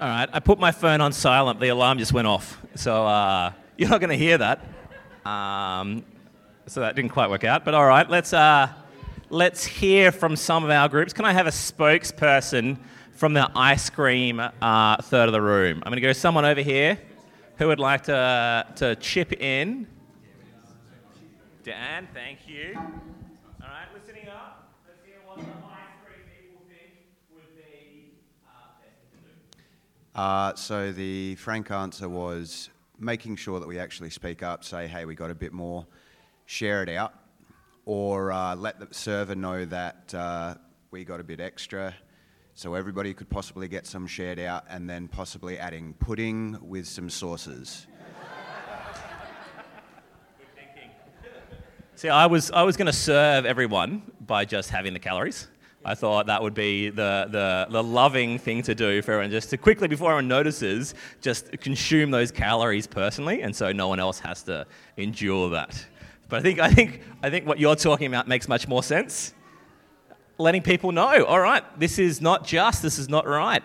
All 0.00 0.08
right, 0.08 0.28
I 0.32 0.40
put 0.40 0.58
my 0.58 0.72
phone 0.72 1.00
on 1.00 1.12
silent. 1.12 1.60
The 1.60 1.68
alarm 1.68 1.98
just 1.98 2.12
went 2.12 2.26
off. 2.26 2.60
So 2.74 3.06
uh, 3.06 3.52
you're 3.78 3.88
not 3.88 4.00
going 4.00 4.10
to 4.10 4.16
hear 4.16 4.38
that. 4.38 4.60
Um, 5.24 6.04
so 6.66 6.80
that 6.80 6.96
didn't 6.96 7.10
quite 7.10 7.30
work 7.30 7.44
out. 7.44 7.64
But 7.64 7.74
all 7.74 7.86
right, 7.86 8.08
let's, 8.08 8.32
uh, 8.32 8.68
let's 9.30 9.64
hear 9.64 10.10
from 10.10 10.34
some 10.34 10.64
of 10.64 10.70
our 10.70 10.88
groups. 10.88 11.12
Can 11.12 11.24
I 11.24 11.32
have 11.32 11.46
a 11.46 11.50
spokesperson 11.50 12.78
from 13.12 13.34
the 13.34 13.48
ice 13.54 13.88
cream 13.88 14.40
uh, 14.40 14.96
third 15.02 15.28
of 15.28 15.32
the 15.32 15.42
room? 15.42 15.82
I'm 15.84 15.90
going 15.90 15.96
to 15.96 16.00
go 16.00 16.08
to 16.08 16.14
someone 16.14 16.44
over 16.44 16.60
here 16.60 16.98
who 17.58 17.68
would 17.68 17.78
like 17.80 18.02
to, 18.04 18.66
to 18.76 18.96
chip 18.96 19.32
in. 19.40 19.86
Dan, 21.62 22.08
thank 22.12 22.48
you. 22.48 22.74
All 22.76 23.68
right, 23.68 23.86
listening 23.94 24.28
up. 24.28 24.72
Let's 24.86 25.04
hear 25.06 25.16
what 25.24 25.38
the 25.38 25.44
ice 25.44 25.96
cream 26.04 26.26
people 26.36 26.62
think 26.68 26.92
would 27.32 27.56
be 27.56 28.10
uh, 28.44 28.74
best 28.82 28.98
thing 29.10 29.22
to 29.22 29.28
do. 29.28 29.34
Uh, 30.14 30.54
so 30.54 30.92
the 30.92 31.34
frank 31.34 31.72
answer 31.72 32.08
was 32.08 32.70
making 33.00 33.34
sure 33.34 33.58
that 33.58 33.66
we 33.66 33.80
actually 33.80 34.10
speak 34.10 34.44
up, 34.44 34.62
say, 34.62 34.86
hey, 34.86 35.04
we 35.04 35.14
got 35.16 35.28
a 35.28 35.34
bit 35.34 35.52
more, 35.52 35.84
share 36.46 36.84
it 36.84 36.88
out, 36.88 37.14
or 37.84 38.30
uh, 38.30 38.54
let 38.54 38.78
the 38.78 38.86
server 38.92 39.34
know 39.34 39.64
that 39.64 40.14
uh, 40.14 40.54
we 40.92 41.04
got 41.04 41.18
a 41.18 41.24
bit 41.24 41.40
extra, 41.40 41.92
so 42.54 42.74
everybody 42.74 43.12
could 43.12 43.28
possibly 43.28 43.66
get 43.66 43.88
some 43.88 44.06
shared 44.06 44.38
out, 44.38 44.64
and 44.70 44.88
then 44.88 45.08
possibly 45.08 45.58
adding 45.58 45.94
pudding 45.94 46.56
with 46.62 46.86
some 46.86 47.10
sauces. 47.10 47.88
See, 51.96 52.08
I 52.08 52.26
was, 52.26 52.52
I 52.52 52.62
was 52.62 52.76
going 52.76 52.86
to 52.86 52.92
serve 52.92 53.46
everyone 53.46 54.02
by 54.20 54.44
just 54.44 54.70
having 54.70 54.92
the 54.92 54.98
calories. 55.00 55.48
I 55.84 55.94
thought 55.94 56.26
that 56.26 56.42
would 56.42 56.54
be 56.54 56.88
the, 56.88 57.28
the, 57.30 57.66
the 57.70 57.82
loving 57.82 58.38
thing 58.38 58.62
to 58.62 58.74
do 58.74 59.02
for 59.02 59.12
everyone, 59.12 59.30
just 59.30 59.50
to 59.50 59.58
quickly, 59.58 59.86
before 59.86 60.10
everyone 60.10 60.28
notices, 60.28 60.94
just 61.20 61.52
consume 61.60 62.10
those 62.10 62.30
calories 62.30 62.86
personally, 62.86 63.42
and 63.42 63.54
so 63.54 63.70
no 63.70 63.88
one 63.88 64.00
else 64.00 64.18
has 64.20 64.42
to 64.44 64.66
endure 64.96 65.50
that. 65.50 65.84
But 66.28 66.38
I 66.38 66.42
think, 66.42 66.58
I 66.58 66.70
think, 66.70 67.02
I 67.22 67.28
think 67.28 67.46
what 67.46 67.58
you're 67.58 67.76
talking 67.76 68.06
about 68.06 68.26
makes 68.26 68.48
much 68.48 68.66
more 68.66 68.82
sense. 68.82 69.34
Letting 70.38 70.62
people 70.62 70.90
know, 70.90 71.24
all 71.24 71.38
right, 71.38 71.62
this 71.78 71.98
is 71.98 72.20
not 72.20 72.46
just, 72.46 72.82
this 72.82 72.98
is 72.98 73.08
not 73.08 73.26
right. 73.26 73.62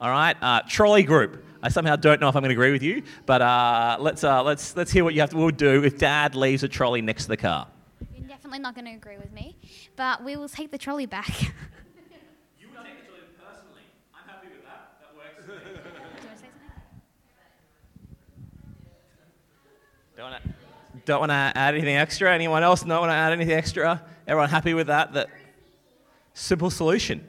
All 0.00 0.10
right, 0.10 0.36
uh, 0.40 0.62
trolley 0.68 1.02
group. 1.02 1.44
I 1.60 1.70
somehow 1.70 1.96
don't 1.96 2.20
know 2.20 2.28
if 2.28 2.36
I'm 2.36 2.42
going 2.42 2.50
to 2.50 2.54
agree 2.54 2.70
with 2.70 2.84
you, 2.84 3.02
but 3.26 3.42
uh, 3.42 3.96
let's, 3.98 4.22
uh, 4.22 4.44
let's, 4.44 4.76
let's 4.76 4.92
hear 4.92 5.02
what 5.02 5.12
you 5.12 5.20
have 5.20 5.30
to 5.30 5.36
we'll 5.36 5.50
do 5.50 5.82
if 5.82 5.98
dad 5.98 6.36
leaves 6.36 6.62
a 6.62 6.68
trolley 6.68 7.02
next 7.02 7.24
to 7.24 7.30
the 7.30 7.36
car. 7.36 7.66
You're 8.16 8.28
definitely 8.28 8.60
not 8.60 8.76
going 8.76 8.84
to 8.84 8.92
agree 8.92 9.16
with 9.16 9.32
me, 9.32 9.56
but 9.98 10.22
we 10.22 10.36
will 10.36 10.48
take 10.48 10.70
the 10.70 10.78
trolley 10.78 11.04
back. 11.06 11.28
You 12.58 12.68
will 12.72 12.82
take 12.84 13.00
the 13.00 13.06
trolley 13.06 13.22
personally. 13.36 13.82
I'm 14.14 14.28
happy 14.28 14.46
with 14.48 14.64
that. 14.64 14.94
That 15.00 15.12
works 15.16 15.44
for 15.44 15.52
me. 15.52 15.58
you 16.22 16.24
want 16.24 16.36
to 16.36 16.40
say 16.40 16.46
something? 16.46 16.70
Don't 20.16 20.30
want 20.30 20.42
to, 20.42 20.50
don't 21.04 21.20
want 21.20 21.30
to 21.30 21.52
add 21.60 21.74
anything 21.74 21.96
extra. 21.96 22.32
Anyone 22.32 22.62
else 22.62 22.84
not 22.84 23.00
want 23.00 23.10
to 23.10 23.14
add 23.14 23.32
anything 23.32 23.56
extra? 23.56 24.00
Everyone 24.28 24.48
happy 24.48 24.72
with 24.72 24.86
that? 24.86 25.12
That 25.14 25.28
simple 26.32 26.70
solution. 26.70 27.26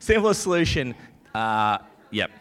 simple 0.00 0.34
solution. 0.34 0.94
Uh, 1.34 1.78
yep. 2.10 2.32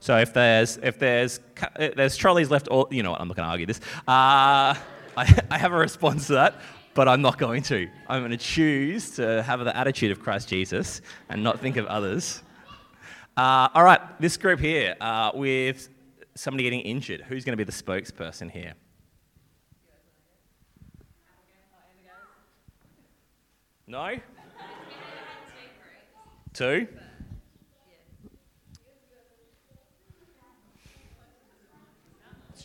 So 0.00 0.16
if 0.16 0.32
there's 0.32 0.78
if 0.78 0.98
there's 0.98 1.40
if 1.78 1.94
there's 1.94 2.16
trolleys 2.16 2.50
left, 2.50 2.68
or 2.70 2.88
you 2.90 3.02
know 3.02 3.12
what, 3.12 3.20
I'm 3.20 3.28
not 3.28 3.36
going 3.36 3.46
to 3.46 3.50
argue 3.50 3.66
this. 3.66 3.80
Uh, 4.08 4.74
I, 5.16 5.38
I 5.50 5.58
have 5.58 5.72
a 5.72 5.76
response 5.76 6.28
to 6.28 6.34
that, 6.34 6.54
but 6.94 7.06
I'm 7.06 7.20
not 7.20 7.36
going 7.36 7.62
to. 7.64 7.86
I'm 8.08 8.22
going 8.22 8.30
to 8.30 8.38
choose 8.38 9.10
to 9.16 9.42
have 9.42 9.60
the 9.60 9.76
attitude 9.76 10.10
of 10.10 10.20
Christ 10.20 10.48
Jesus 10.48 11.02
and 11.28 11.42
not 11.42 11.60
think 11.60 11.76
of 11.76 11.84
others. 11.86 12.42
Uh, 13.36 13.68
all 13.74 13.84
right, 13.84 14.00
this 14.20 14.36
group 14.36 14.58
here 14.58 14.96
uh, 15.00 15.32
with 15.34 15.88
somebody 16.34 16.64
getting 16.64 16.80
injured. 16.80 17.20
Who's 17.22 17.44
going 17.44 17.52
to 17.52 17.56
be 17.56 17.64
the 17.64 17.72
spokesperson 17.72 18.50
here? 18.50 18.74
No? 23.86 24.14
Two? 26.54 26.86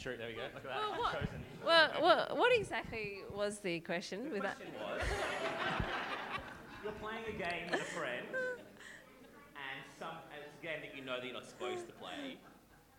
True, 0.05 0.17
there 0.17 0.27
we 0.27 0.33
go. 0.35 0.41
Look 0.53 0.63
at 0.65 0.69
that. 0.69 0.77
Well, 0.77 0.99
what-. 1.01 1.25
Well, 1.65 2.27
well, 2.29 2.37
what 2.37 2.55
exactly 2.55 3.21
was 3.35 3.57
the 3.57 3.79
question 3.79 4.31
with 4.31 4.43
that? 4.43 4.57
was 4.59 5.01
you're 6.83 6.91
playing 7.01 7.23
a 7.27 7.31
game 7.31 7.71
with 7.71 7.81
a 7.81 7.83
friend, 7.85 8.27
and 8.31 9.81
some 9.97 10.09
and 10.31 10.43
it's 10.45 10.53
a 10.61 10.63
game 10.63 10.81
that 10.81 10.95
you 10.95 11.03
know 11.03 11.15
that 11.17 11.25
you're 11.25 11.33
not 11.33 11.47
supposed 11.47 11.87
to 11.87 11.93
play, 11.93 12.37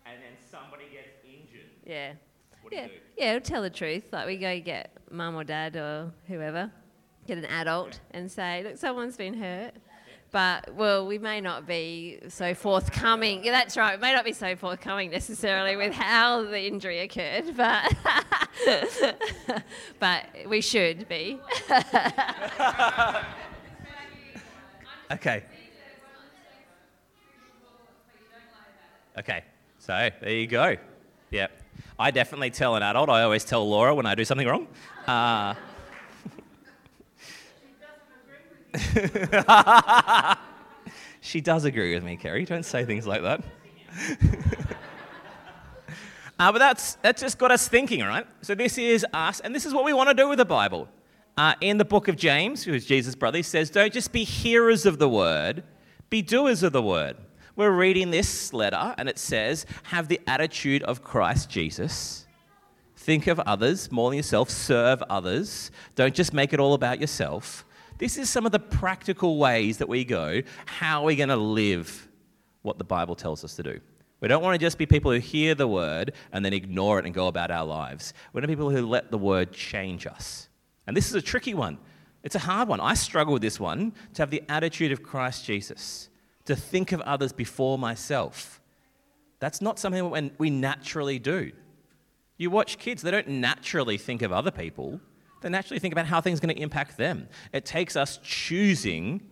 and 0.04 0.16
then 0.20 0.34
somebody 0.50 0.84
gets 0.92 1.14
injured. 1.24 1.70
Yeah. 1.86 2.14
What 2.62 2.72
do 2.72 2.76
yeah. 2.76 2.82
you 2.82 2.88
do? 2.88 2.94
Yeah, 3.16 3.38
tell 3.38 3.62
the 3.62 3.70
truth. 3.70 4.04
Like 4.10 4.26
we 4.26 4.36
go 4.36 4.58
get 4.58 4.90
mum 5.08 5.36
or 5.36 5.44
dad 5.44 5.76
or 5.76 6.12
whoever, 6.26 6.72
get 7.28 7.38
an 7.38 7.44
adult 7.44 8.00
and 8.10 8.28
say, 8.28 8.64
look, 8.64 8.78
someone's 8.78 9.16
been 9.16 9.34
hurt. 9.34 9.74
But 10.32 10.74
well, 10.74 11.06
we 11.06 11.18
may 11.18 11.40
not 11.40 11.66
be 11.66 12.18
so 12.28 12.54
forthcoming. 12.54 13.44
Yeah, 13.44 13.52
that's 13.52 13.76
right. 13.76 13.96
We 13.96 14.02
may 14.02 14.12
not 14.12 14.24
be 14.24 14.32
so 14.32 14.56
forthcoming 14.56 15.10
necessarily 15.10 15.76
with 15.76 15.92
how 15.92 16.42
the 16.42 16.66
injury 16.66 17.00
occurred, 17.00 17.56
but 17.56 17.94
but 19.98 20.24
we 20.46 20.60
should 20.60 21.08
be. 21.08 21.38
Okay. 25.10 25.44
Okay. 29.18 29.44
So 29.78 30.10
there 30.20 30.30
you 30.30 30.46
go. 30.46 30.76
Yep. 31.30 31.62
I 31.98 32.10
definitely 32.10 32.50
tell 32.50 32.76
an 32.76 32.82
adult. 32.82 33.08
I 33.08 33.22
always 33.22 33.44
tell 33.44 33.68
Laura 33.68 33.94
when 33.94 34.04
I 34.06 34.14
do 34.14 34.24
something 34.24 34.46
wrong. 34.46 34.66
Uh, 35.06 35.54
she 41.20 41.40
does 41.40 41.64
agree 41.64 41.94
with 41.94 42.04
me, 42.04 42.16
Kerry. 42.16 42.44
Don't 42.44 42.64
say 42.64 42.84
things 42.84 43.06
like 43.06 43.22
that. 43.22 43.42
Uh, 46.38 46.52
but 46.52 46.58
that's, 46.58 46.96
that 46.96 47.16
just 47.16 47.38
got 47.38 47.50
us 47.50 47.66
thinking, 47.66 48.02
all 48.02 48.08
right? 48.08 48.26
So 48.42 48.54
this 48.54 48.76
is 48.76 49.06
us, 49.12 49.40
and 49.40 49.54
this 49.54 49.64
is 49.64 49.72
what 49.72 49.84
we 49.84 49.94
want 49.94 50.10
to 50.10 50.14
do 50.14 50.28
with 50.28 50.36
the 50.36 50.44
Bible. 50.44 50.86
Uh, 51.36 51.54
in 51.60 51.78
the 51.78 51.84
book 51.84 52.08
of 52.08 52.16
James, 52.16 52.62
who 52.64 52.74
is 52.74 52.84
Jesus' 52.84 53.14
brother, 53.14 53.38
he 53.38 53.42
says, 53.42 53.70
Don't 53.70 53.92
just 53.92 54.12
be 54.12 54.24
hearers 54.24 54.84
of 54.84 54.98
the 54.98 55.08
word, 55.08 55.64
be 56.10 56.20
doers 56.20 56.62
of 56.62 56.72
the 56.72 56.82
word. 56.82 57.16
We're 57.56 57.70
reading 57.70 58.10
this 58.10 58.52
letter, 58.52 58.94
and 58.98 59.08
it 59.08 59.18
says, 59.18 59.64
Have 59.84 60.08
the 60.08 60.20
attitude 60.26 60.82
of 60.82 61.02
Christ 61.02 61.48
Jesus. 61.48 62.26
Think 62.96 63.26
of 63.28 63.38
others 63.40 63.90
more 63.90 64.10
than 64.10 64.16
yourself, 64.16 64.50
serve 64.50 65.02
others. 65.08 65.70
Don't 65.94 66.14
just 66.14 66.34
make 66.34 66.52
it 66.52 66.60
all 66.60 66.74
about 66.74 67.00
yourself. 67.00 67.65
This 67.98 68.18
is 68.18 68.28
some 68.28 68.44
of 68.44 68.52
the 68.52 68.58
practical 68.58 69.38
ways 69.38 69.78
that 69.78 69.88
we 69.88 70.04
go. 70.04 70.42
How 70.66 71.02
are 71.02 71.06
we 71.06 71.16
going 71.16 71.30
to 71.30 71.36
live 71.36 72.08
what 72.62 72.78
the 72.78 72.84
Bible 72.84 73.14
tells 73.14 73.42
us 73.44 73.56
to 73.56 73.62
do? 73.62 73.80
We 74.20 74.28
don't 74.28 74.42
want 74.42 74.54
to 74.54 74.64
just 74.64 74.78
be 74.78 74.86
people 74.86 75.12
who 75.12 75.18
hear 75.18 75.54
the 75.54 75.68
word 75.68 76.12
and 76.32 76.44
then 76.44 76.52
ignore 76.52 76.98
it 76.98 77.04
and 77.04 77.14
go 77.14 77.26
about 77.26 77.50
our 77.50 77.64
lives. 77.64 78.12
We 78.32 78.38
want 78.38 78.44
to 78.44 78.48
be 78.48 78.54
people 78.54 78.70
who 78.70 78.86
let 78.86 79.10
the 79.10 79.18
word 79.18 79.52
change 79.52 80.06
us. 80.06 80.48
And 80.86 80.96
this 80.96 81.08
is 81.08 81.14
a 81.14 81.22
tricky 81.22 81.54
one. 81.54 81.78
It's 82.22 82.34
a 82.34 82.40
hard 82.40 82.68
one. 82.68 82.80
I 82.80 82.94
struggle 82.94 83.32
with 83.34 83.42
this 83.42 83.60
one 83.60 83.92
to 84.14 84.22
have 84.22 84.30
the 84.30 84.42
attitude 84.48 84.90
of 84.90 85.02
Christ 85.02 85.44
Jesus, 85.44 86.08
to 86.46 86.56
think 86.56 86.92
of 86.92 87.00
others 87.02 87.32
before 87.32 87.78
myself. 87.78 88.60
That's 89.38 89.60
not 89.60 89.78
something 89.78 90.32
we 90.38 90.50
naturally 90.50 91.18
do. 91.18 91.52
You 92.36 92.50
watch 92.50 92.78
kids, 92.78 93.02
they 93.02 93.10
don't 93.10 93.28
naturally 93.28 93.96
think 93.96 94.22
of 94.22 94.32
other 94.32 94.50
people, 94.50 95.00
they 95.46 95.50
naturally 95.50 95.78
think 95.78 95.92
about 95.92 96.06
how 96.06 96.20
things 96.20 96.40
are 96.40 96.42
going 96.44 96.56
to 96.56 96.60
impact 96.60 96.96
them. 96.96 97.28
It 97.52 97.64
takes 97.64 97.94
us 97.94 98.18
choosing 98.24 99.22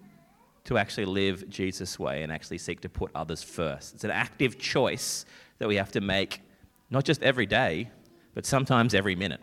to 0.63 0.79
actually 0.79 1.07
live 1.07 1.51
Jesus' 1.51 1.99
way 1.99 2.23
and 2.23 2.31
actually 2.31 2.59
seek 2.59 2.81
to 2.83 2.89
put 2.89 3.11
others 3.17 3.43
first. 3.43 3.95
It's 3.95 4.05
an 4.05 4.13
active 4.13 4.57
choice 4.57 5.27
that 5.59 5.67
we 5.67 5.75
have 5.75 5.91
to 5.91 6.01
make, 6.01 6.41
not 6.89 7.05
just 7.05 7.21
every 7.25 7.47
day, 7.47 7.91
but 8.33 8.47
sometimes 8.47 8.95
every 8.95 9.17
minute. 9.17 9.41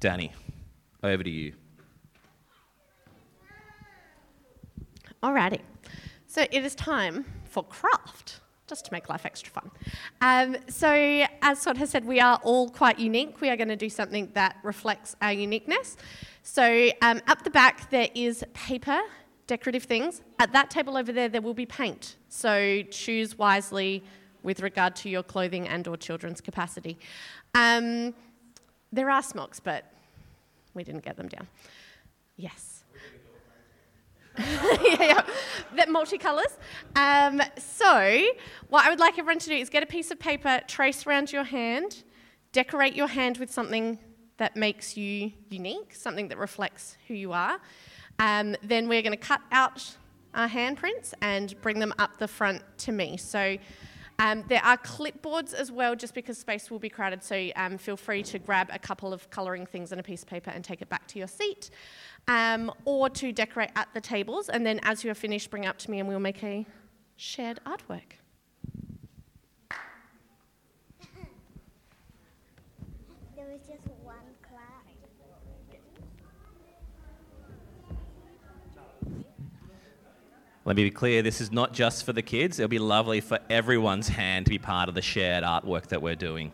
Danny, 0.00 0.32
over 1.02 1.22
to 1.22 1.30
you. 1.30 1.52
Alrighty. 5.22 5.60
So 6.28 6.46
it 6.50 6.64
is 6.64 6.74
time 6.74 7.26
for 7.44 7.62
craft, 7.62 8.40
just 8.72 8.86
to 8.86 8.92
make 8.92 9.10
life 9.10 9.26
extra 9.26 9.52
fun. 9.52 9.70
Um, 10.22 10.56
so, 10.66 10.88
as 11.42 11.62
Todd 11.62 11.76
has 11.76 11.90
said, 11.90 12.06
we 12.06 12.20
are 12.20 12.40
all 12.42 12.70
quite 12.70 12.98
unique. 12.98 13.38
We 13.42 13.50
are 13.50 13.56
going 13.56 13.68
to 13.68 13.76
do 13.76 13.90
something 13.90 14.30
that 14.32 14.56
reflects 14.62 15.14
our 15.20 15.32
uniqueness. 15.32 15.98
So, 16.42 16.88
um, 17.02 17.20
up 17.26 17.44
the 17.44 17.50
back, 17.50 17.90
there 17.90 18.08
is 18.14 18.42
paper, 18.54 18.98
decorative 19.46 19.82
things. 19.82 20.22
At 20.38 20.54
that 20.54 20.70
table 20.70 20.96
over 20.96 21.12
there, 21.12 21.28
there 21.28 21.42
will 21.42 21.52
be 21.52 21.66
paint. 21.66 22.16
So, 22.30 22.82
choose 22.90 23.36
wisely 23.36 24.02
with 24.42 24.60
regard 24.60 24.96
to 24.96 25.10
your 25.10 25.22
clothing 25.22 25.68
and/or 25.68 25.98
children's 25.98 26.40
capacity. 26.40 26.96
Um, 27.54 28.14
there 28.90 29.10
are 29.10 29.22
smocks, 29.22 29.60
but 29.60 29.84
we 30.72 30.82
didn't 30.82 31.04
get 31.04 31.18
them 31.18 31.28
down. 31.28 31.46
Yes. 32.36 32.71
yeah, 34.38 34.96
yeah, 34.98 35.22
that 35.76 35.88
multicolours. 35.88 36.56
Um, 36.96 37.42
so, 37.58 38.26
what 38.68 38.86
I 38.86 38.90
would 38.90 38.98
like 38.98 39.18
everyone 39.18 39.38
to 39.40 39.48
do 39.48 39.54
is 39.54 39.68
get 39.68 39.82
a 39.82 39.86
piece 39.86 40.10
of 40.10 40.18
paper, 40.18 40.60
trace 40.66 41.06
around 41.06 41.32
your 41.32 41.44
hand, 41.44 42.02
decorate 42.52 42.94
your 42.94 43.08
hand 43.08 43.36
with 43.36 43.52
something 43.52 43.98
that 44.38 44.56
makes 44.56 44.96
you 44.96 45.32
unique, 45.50 45.94
something 45.94 46.28
that 46.28 46.38
reflects 46.38 46.96
who 47.08 47.14
you 47.14 47.32
are. 47.32 47.60
Um, 48.18 48.56
then 48.62 48.88
we're 48.88 49.02
going 49.02 49.12
to 49.12 49.18
cut 49.18 49.42
out 49.50 49.96
our 50.34 50.48
handprints 50.48 51.12
and 51.20 51.54
bring 51.60 51.78
them 51.78 51.92
up 51.98 52.16
the 52.16 52.28
front 52.28 52.62
to 52.78 52.92
me. 52.92 53.18
So, 53.18 53.58
um, 54.18 54.44
there 54.48 54.64
are 54.64 54.76
clipboards 54.78 55.52
as 55.52 55.72
well, 55.72 55.94
just 55.94 56.14
because 56.14 56.38
space 56.38 56.70
will 56.70 56.78
be 56.78 56.88
crowded. 56.88 57.22
So, 57.22 57.50
um, 57.56 57.76
feel 57.76 57.96
free 57.98 58.22
to 58.24 58.38
grab 58.38 58.70
a 58.72 58.78
couple 58.78 59.12
of 59.12 59.28
colouring 59.28 59.66
things 59.66 59.92
and 59.92 60.00
a 60.00 60.04
piece 60.04 60.22
of 60.22 60.28
paper 60.28 60.50
and 60.50 60.64
take 60.64 60.80
it 60.80 60.88
back 60.88 61.06
to 61.08 61.18
your 61.18 61.28
seat 61.28 61.68
um, 62.28 62.72
or 62.84 63.08
to 63.10 63.32
decorate 63.32 63.70
at 63.76 63.88
the 63.94 64.00
tables. 64.00 64.48
And 64.48 64.64
then 64.64 64.80
as 64.82 65.04
you 65.04 65.10
are 65.10 65.14
finished, 65.14 65.50
bring 65.50 65.64
it 65.64 65.68
up 65.68 65.78
to 65.78 65.90
me 65.90 65.98
and 65.98 66.08
we'll 66.08 66.20
make 66.20 66.42
a 66.42 66.66
shared 67.16 67.60
artwork. 67.66 68.18
There 73.36 73.46
was 73.46 73.60
just 73.66 73.86
one 74.02 74.16
clap. 74.42 74.82
Let 80.64 80.76
me 80.76 80.84
be 80.84 80.90
clear 80.90 81.22
this 81.22 81.40
is 81.40 81.50
not 81.50 81.72
just 81.72 82.04
for 82.04 82.12
the 82.12 82.22
kids. 82.22 82.60
It'll 82.60 82.68
be 82.68 82.78
lovely 82.78 83.20
for 83.20 83.40
everyone's 83.50 84.08
hand 84.08 84.46
to 84.46 84.50
be 84.50 84.58
part 84.58 84.88
of 84.88 84.94
the 84.94 85.02
shared 85.02 85.42
artwork 85.42 85.88
that 85.88 86.00
we're 86.00 86.14
doing. 86.14 86.52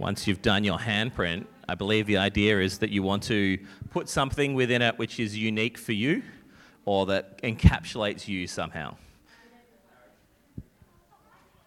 Once 0.00 0.26
you've 0.26 0.40
done 0.40 0.64
your 0.64 0.78
handprint, 0.78 1.44
I 1.68 1.74
believe 1.74 2.06
the 2.06 2.16
idea 2.16 2.58
is 2.58 2.78
that 2.78 2.88
you 2.88 3.02
want 3.02 3.22
to 3.24 3.58
put 3.90 4.08
something 4.08 4.54
within 4.54 4.80
it 4.80 4.98
which 4.98 5.20
is 5.20 5.36
unique 5.36 5.76
for 5.76 5.92
you 5.92 6.22
or 6.86 7.04
that 7.06 7.40
encapsulates 7.42 8.26
you 8.26 8.46
somehow. 8.46 8.96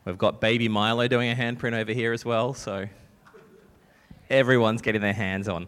We've 0.04 0.18
got 0.18 0.42
baby 0.42 0.68
Milo 0.68 1.08
doing 1.08 1.30
a 1.30 1.36
handprint 1.36 1.74
over 1.74 1.94
here 1.94 2.12
as 2.12 2.26
well, 2.26 2.56
so 2.56 2.88
everyone's 4.32 4.82
getting 4.82 5.02
their 5.02 5.14
hands 5.14 5.48
on. 5.48 5.68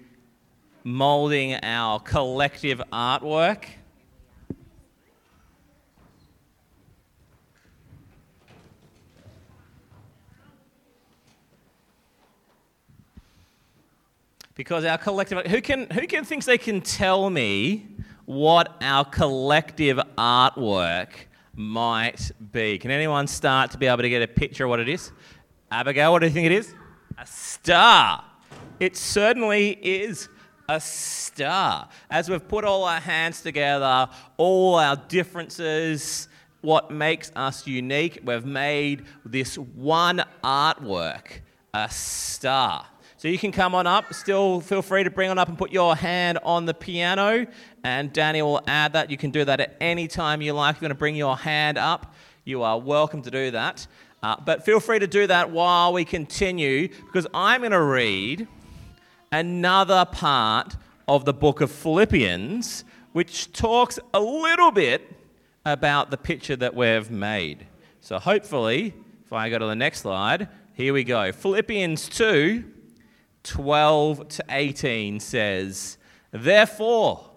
molding 0.83 1.55
our 1.63 1.99
collective 1.99 2.81
artwork. 2.91 3.65
Because 14.55 14.85
our 14.85 14.97
collective, 14.97 15.47
who 15.47 15.61
can, 15.61 15.89
who 15.89 16.05
can 16.05 16.23
thinks 16.23 16.45
they 16.45 16.57
can 16.57 16.81
tell 16.81 17.29
me 17.29 17.87
what 18.25 18.77
our 18.81 19.03
collective 19.05 19.97
artwork 20.17 21.09
might 21.55 22.31
be? 22.51 22.77
Can 22.77 22.91
anyone 22.91 23.27
start 23.27 23.71
to 23.71 23.77
be 23.77 23.87
able 23.87 24.03
to 24.03 24.09
get 24.09 24.21
a 24.21 24.27
picture 24.27 24.65
of 24.65 24.69
what 24.69 24.79
it 24.79 24.89
is? 24.89 25.11
Abigail, 25.71 26.11
what 26.11 26.19
do 26.19 26.27
you 26.27 26.31
think 26.31 26.45
it 26.45 26.51
is? 26.51 26.75
A 27.17 27.25
star. 27.25 28.23
It 28.79 28.95
certainly 28.97 29.79
is 29.81 30.29
a 30.71 30.79
star. 30.79 31.89
As 32.09 32.29
we've 32.29 32.47
put 32.47 32.63
all 32.63 32.85
our 32.85 33.01
hands 33.01 33.41
together, 33.41 34.07
all 34.37 34.75
our 34.75 34.95
differences, 34.95 36.29
what 36.61 36.91
makes 36.91 37.29
us 37.35 37.67
unique, 37.67 38.21
we've 38.23 38.45
made 38.45 39.03
this 39.25 39.57
one 39.57 40.23
artwork 40.41 41.41
a 41.73 41.89
star. 41.89 42.85
So 43.17 43.27
you 43.27 43.37
can 43.37 43.51
come 43.51 43.75
on 43.75 43.85
up. 43.85 44.13
Still 44.13 44.61
feel 44.61 44.81
free 44.81 45.03
to 45.03 45.09
bring 45.09 45.29
on 45.29 45.37
up 45.37 45.49
and 45.49 45.57
put 45.57 45.73
your 45.73 45.93
hand 45.93 46.39
on 46.41 46.65
the 46.65 46.73
piano, 46.73 47.45
and 47.83 48.13
Danny 48.13 48.41
will 48.41 48.61
add 48.65 48.93
that. 48.93 49.11
You 49.11 49.17
can 49.17 49.31
do 49.31 49.43
that 49.43 49.59
at 49.59 49.75
any 49.81 50.07
time 50.07 50.41
you 50.41 50.53
like. 50.53 50.77
If 50.77 50.81
you're 50.81 50.87
going 50.87 50.95
to 50.95 50.99
bring 50.99 51.15
your 51.15 51.35
hand 51.35 51.77
up, 51.77 52.15
you 52.45 52.63
are 52.63 52.79
welcome 52.79 53.21
to 53.23 53.31
do 53.31 53.51
that. 53.51 53.85
Uh, 54.23 54.37
but 54.45 54.63
feel 54.63 54.79
free 54.79 54.99
to 54.99 55.07
do 55.07 55.27
that 55.27 55.51
while 55.51 55.91
we 55.91 56.05
continue, 56.05 56.87
because 56.87 57.27
I'm 57.33 57.59
going 57.61 57.71
to 57.71 57.81
read 57.81 58.47
another 59.31 60.05
part 60.05 60.75
of 61.07 61.25
the 61.25 61.33
book 61.33 61.61
of 61.61 61.71
Philippians, 61.71 62.83
which 63.13 63.51
talks 63.53 63.99
a 64.13 64.19
little 64.19 64.71
bit 64.71 65.15
about 65.65 66.11
the 66.11 66.17
picture 66.17 66.55
that 66.55 66.75
we've 66.75 67.09
made. 67.09 67.67
So 67.99 68.19
hopefully, 68.19 68.93
if 69.25 69.33
I 69.33 69.49
go 69.49 69.59
to 69.59 69.65
the 69.65 69.75
next 69.75 70.01
slide, 70.01 70.49
here 70.73 70.93
we 70.93 71.03
go. 71.03 71.31
Philippians 71.31 72.09
2 72.09 72.65
12 73.43 74.27
to 74.27 74.45
18 74.49 75.19
says, 75.19 75.97
Therefore, 76.29 77.31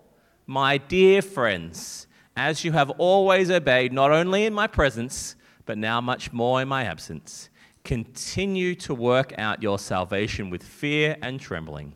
my 0.47 0.76
dear 0.76 1.22
friends, 1.22 2.07
as 2.36 2.62
you 2.62 2.72
have 2.72 2.90
always 2.90 3.51
obeyed, 3.51 3.92
not 3.92 4.11
only 4.11 4.45
in 4.45 4.53
my 4.53 4.66
presence, 4.66 5.34
but 5.64 5.78
now 5.78 6.01
much 6.03 6.30
more 6.30 6.61
in 6.61 6.68
my 6.68 6.84
absence, 6.84 7.49
continue 7.85 8.74
to 8.74 8.95
work 8.95 9.35
out 9.39 9.62
your 9.62 9.78
salvation 9.78 10.49
with 10.49 10.62
fear 10.62 11.16
and 11.20 11.39
trembling. 11.39 11.95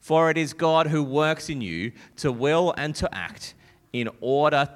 For 0.00 0.30
it 0.30 0.36
is 0.36 0.52
God 0.52 0.88
who 0.88 1.02
works 1.02 1.48
in 1.48 1.60
you 1.60 1.92
to 2.16 2.32
will 2.32 2.74
and 2.76 2.94
to 2.96 3.14
act 3.14 3.54
in 3.92 4.08
order 4.20 4.68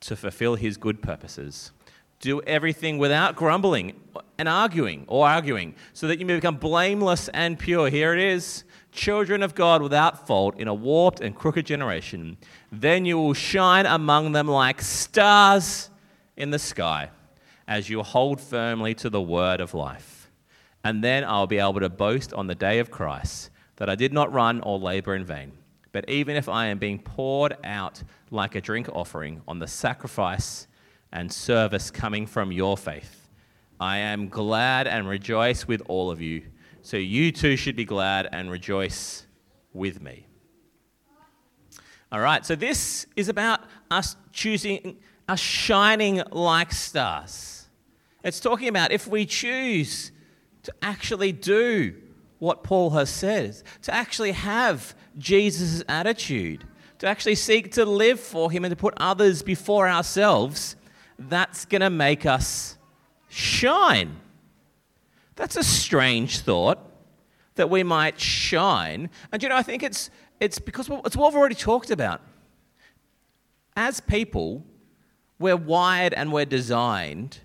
to 0.00 0.16
fulfill 0.16 0.54
his 0.54 0.76
good 0.76 1.02
purposes. 1.02 1.72
Do 2.20 2.40
everything 2.42 2.98
without 2.98 3.34
grumbling 3.34 4.00
and 4.38 4.48
arguing 4.48 5.04
or 5.08 5.26
arguing, 5.28 5.74
so 5.92 6.06
that 6.06 6.18
you 6.18 6.26
may 6.26 6.36
become 6.36 6.56
blameless 6.56 7.28
and 7.28 7.58
pure. 7.58 7.90
Here 7.90 8.12
it 8.12 8.20
is 8.20 8.64
children 8.92 9.42
of 9.42 9.54
God 9.54 9.82
without 9.82 10.26
fault 10.26 10.58
in 10.58 10.68
a 10.68 10.74
warped 10.74 11.20
and 11.20 11.34
crooked 11.34 11.66
generation. 11.66 12.36
Then 12.70 13.04
you 13.04 13.18
will 13.18 13.34
shine 13.34 13.86
among 13.86 14.32
them 14.32 14.46
like 14.46 14.80
stars 14.80 15.90
in 16.36 16.50
the 16.50 16.58
sky 16.58 17.10
as 17.68 17.88
you 17.88 18.02
hold 18.02 18.40
firmly 18.40 18.94
to 18.94 19.08
the 19.08 19.22
word 19.22 19.60
of 19.60 19.74
life. 19.74 20.30
And 20.82 21.04
then 21.04 21.22
I'll 21.22 21.46
be 21.46 21.58
able 21.58 21.80
to 21.80 21.88
boast 21.88 22.32
on 22.32 22.48
the 22.48 22.54
day 22.54 22.80
of 22.80 22.90
Christ 22.90 23.50
that 23.76 23.88
I 23.88 23.94
did 23.94 24.12
not 24.12 24.32
run 24.32 24.60
or 24.62 24.78
labor 24.78 25.14
in 25.14 25.24
vain. 25.24 25.52
But 25.92 26.08
even 26.08 26.34
if 26.34 26.48
I 26.48 26.66
am 26.66 26.78
being 26.78 26.98
poured 26.98 27.56
out 27.62 28.02
like 28.30 28.54
a 28.54 28.60
drink 28.60 28.88
offering 28.92 29.42
on 29.46 29.58
the 29.58 29.66
sacrifice 29.66 30.66
and 31.12 31.32
service 31.32 31.90
coming 31.90 32.26
from 32.26 32.52
your 32.52 32.76
faith. 32.76 33.28
I 33.80 33.98
am 33.98 34.28
glad 34.28 34.86
and 34.86 35.08
rejoice 35.08 35.66
with 35.66 35.82
all 35.88 36.10
of 36.10 36.20
you. 36.20 36.42
So 36.82 36.96
you 36.96 37.32
too 37.32 37.56
should 37.56 37.76
be 37.76 37.84
glad 37.84 38.28
and 38.32 38.50
rejoice 38.50 39.26
with 39.72 40.02
me. 40.02 40.26
All 42.10 42.20
right, 42.20 42.44
so 42.44 42.54
this 42.54 43.06
is 43.16 43.28
about 43.28 43.60
us 43.90 44.16
choosing, 44.32 44.96
us 45.28 45.40
shining 45.40 46.22
like 46.32 46.72
stars. 46.72 47.57
It's 48.28 48.40
talking 48.40 48.68
about 48.68 48.92
if 48.92 49.06
we 49.06 49.24
choose 49.24 50.12
to 50.64 50.74
actually 50.82 51.32
do 51.32 51.94
what 52.38 52.62
Paul 52.62 52.90
has 52.90 53.08
said, 53.08 53.62
to 53.82 53.94
actually 53.94 54.32
have 54.32 54.94
Jesus' 55.16 55.82
attitude, 55.88 56.64
to 56.98 57.06
actually 57.06 57.36
seek 57.36 57.72
to 57.72 57.86
live 57.86 58.20
for 58.20 58.50
him 58.50 58.66
and 58.66 58.70
to 58.70 58.76
put 58.76 58.92
others 58.98 59.42
before 59.42 59.88
ourselves, 59.88 60.76
that's 61.18 61.64
going 61.64 61.80
to 61.80 61.88
make 61.88 62.26
us 62.26 62.76
shine. 63.28 64.16
That's 65.34 65.56
a 65.56 65.64
strange 65.64 66.40
thought 66.40 66.78
that 67.54 67.70
we 67.70 67.82
might 67.82 68.20
shine. 68.20 69.08
And 69.32 69.42
you 69.42 69.48
know, 69.48 69.56
I 69.56 69.62
think 69.62 69.82
it's, 69.82 70.10
it's 70.38 70.58
because 70.58 70.90
it's 71.06 71.16
what 71.16 71.32
we've 71.32 71.38
already 71.38 71.54
talked 71.54 71.90
about. 71.90 72.20
As 73.74 74.00
people, 74.00 74.66
we're 75.38 75.56
wired 75.56 76.12
and 76.12 76.30
we're 76.30 76.44
designed 76.44 77.38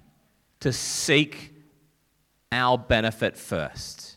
to 0.64 0.72
seek 0.72 1.54
our 2.54 2.78
benefit 2.78 3.36
first. 3.36 4.16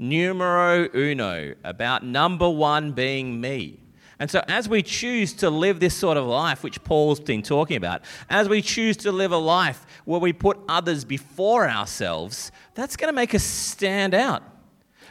Numero 0.00 0.88
uno, 0.92 1.54
about 1.62 2.04
number 2.04 2.50
one 2.50 2.90
being 2.90 3.40
me. 3.40 3.78
And 4.18 4.28
so, 4.28 4.42
as 4.48 4.68
we 4.68 4.82
choose 4.82 5.32
to 5.34 5.48
live 5.48 5.78
this 5.78 5.94
sort 5.94 6.16
of 6.16 6.26
life, 6.26 6.64
which 6.64 6.82
Paul's 6.82 7.20
been 7.20 7.42
talking 7.42 7.76
about, 7.76 8.02
as 8.28 8.48
we 8.48 8.62
choose 8.62 8.96
to 8.98 9.12
live 9.12 9.30
a 9.30 9.36
life 9.36 9.86
where 10.06 10.18
we 10.18 10.32
put 10.32 10.58
others 10.68 11.04
before 11.04 11.68
ourselves, 11.68 12.50
that's 12.74 12.96
going 12.96 13.08
to 13.08 13.14
make 13.14 13.32
us 13.32 13.44
stand 13.44 14.12
out. 14.12 14.42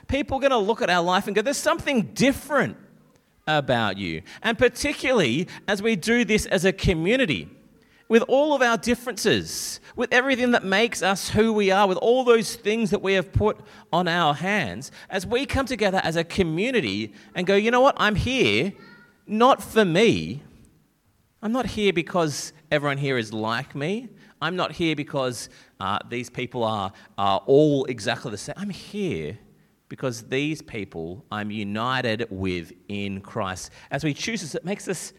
People 0.10 0.38
are 0.38 0.42
going 0.42 0.52
to 0.52 0.58
look 0.58 0.82
at 0.82 0.90
our 0.90 1.04
life 1.04 1.28
and 1.28 1.36
go, 1.36 1.42
there's 1.42 1.56
something 1.56 2.02
different 2.14 2.76
about 3.48 3.98
you. 3.98 4.24
And 4.44 4.58
particularly 4.58 5.48
as 5.70 5.82
we 5.82 5.96
do 5.96 6.26
this 6.26 6.46
as 6.48 6.66
a 6.66 6.74
community, 6.74 7.48
with 8.08 8.24
all 8.28 8.54
of 8.54 8.62
our 8.62 8.78
differences, 8.78 9.80
with 9.96 10.14
everything 10.14 10.52
that 10.52 10.64
makes 10.64 11.02
us 11.02 11.30
who 11.30 11.52
we 11.52 11.72
are, 11.72 11.88
with 11.88 11.98
all 11.98 12.24
those 12.24 12.56
things 12.56 12.92
that 12.92 13.02
we 13.02 13.14
have 13.14 13.32
put 13.32 13.60
on 13.92 14.08
our 14.08 14.34
hands, 14.34 14.92
as 15.10 15.26
we 15.26 15.46
come 15.46 15.66
together 15.66 16.00
as 16.04 16.16
a 16.16 16.24
community 16.24 17.14
and 17.34 17.48
go, 17.48 17.56
you 17.56 17.72
know 17.72 17.82
what, 17.82 17.96
I'm 17.98 18.16
here 18.16 18.74
not 19.28 19.62
for 19.64 19.86
me. 19.86 20.44
I'm 21.42 21.52
not 21.52 21.66
here 21.66 21.94
because 21.94 22.54
everyone 22.72 22.98
here 22.98 23.18
is 23.18 23.34
like 23.34 23.76
me. 23.76 24.10
I'm 24.42 24.56
not 24.56 24.72
here 24.72 24.96
because 24.96 25.50
uh, 25.80 26.00
these 26.10 26.30
people 26.30 26.64
are, 26.64 26.92
are 27.18 27.42
all 27.46 27.86
exactly 27.86 28.32
the 28.32 28.38
same. 28.38 28.56
I'm 28.58 28.70
here 28.70 29.38
because 29.90 30.24
these 30.24 30.62
people 30.62 31.26
I'm 31.32 31.52
united 31.52 32.28
with 32.30 32.74
in 32.88 33.22
Christ. 33.22 33.72
As 33.92 34.04
we 34.04 34.14
choose 34.14 34.42
this, 34.42 34.56
it 34.56 34.66
makes 34.66 34.88
us 34.88 35.14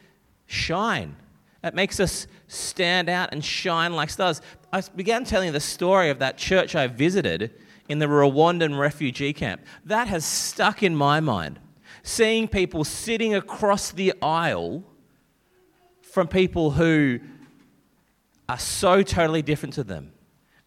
shine. 0.47 1.17
It 1.65 1.75
makes 1.75 1.99
us 2.01 2.27
stand 2.49 3.09
out 3.09 3.31
and 3.33 3.45
shine 3.45 3.95
like 3.95 4.11
stars. 4.11 4.41
I 4.73 4.83
began 4.95 5.25
telling 5.25 5.53
the 5.53 5.61
story 5.61 6.11
of 6.11 6.19
that 6.21 6.39
church 6.39 6.75
I 6.75 6.87
visited 6.87 7.53
in 7.89 7.99
the 7.99 8.07
Rwandan 8.07 8.79
refugee 8.79 9.33
camp. 9.33 9.63
That 9.85 10.09
has 10.09 10.25
stuck 10.25 10.83
in 10.83 10.95
my 10.95 11.21
mind 11.21 11.59
seeing 12.03 12.47
people 12.47 12.85
sitting 12.85 13.35
across 13.35 13.91
the 13.91 14.15
aisle 14.23 14.85
from 16.03 16.29
people 16.29 16.71
who 16.71 17.19
are 18.49 18.59
so 18.59 19.03
totally 19.03 19.43
different 19.43 19.75
to 19.75 19.83
them 19.83 20.13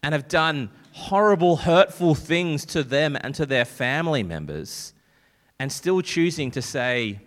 and 0.02 0.12
have 0.12 0.28
done 0.28 0.70
horrible, 0.92 1.56
hurtful 1.56 2.14
things 2.14 2.66
to 2.66 2.82
them 2.82 3.16
and 3.22 3.34
to 3.34 3.46
their 3.46 3.64
family 3.64 4.22
members, 4.22 4.92
and 5.58 5.72
still 5.72 6.02
choosing 6.02 6.50
to 6.50 6.60
say, 6.60 7.20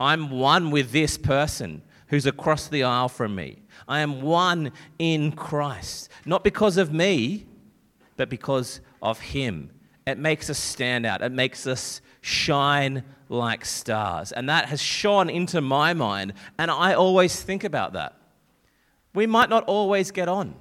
I'm 0.00 0.30
one 0.30 0.70
with 0.70 0.92
this 0.92 1.18
person 1.18 1.82
who's 2.08 2.26
across 2.26 2.68
the 2.68 2.82
aisle 2.82 3.08
from 3.08 3.34
me. 3.34 3.62
I 3.88 4.00
am 4.00 4.22
one 4.22 4.72
in 4.98 5.32
Christ. 5.32 6.10
Not 6.26 6.44
because 6.44 6.76
of 6.76 6.92
me, 6.92 7.46
but 8.16 8.28
because 8.28 8.80
of 9.02 9.20
Him. 9.20 9.70
It 10.06 10.18
makes 10.18 10.50
us 10.50 10.58
stand 10.58 11.06
out, 11.06 11.22
it 11.22 11.32
makes 11.32 11.66
us 11.66 12.00
shine 12.20 13.04
like 13.28 13.64
stars. 13.64 14.32
And 14.32 14.48
that 14.48 14.66
has 14.66 14.80
shone 14.80 15.30
into 15.30 15.60
my 15.60 15.94
mind, 15.94 16.34
and 16.58 16.70
I 16.70 16.94
always 16.94 17.40
think 17.40 17.64
about 17.64 17.94
that. 17.94 18.16
We 19.14 19.26
might 19.26 19.48
not 19.48 19.64
always 19.64 20.10
get 20.10 20.28
on. 20.28 20.54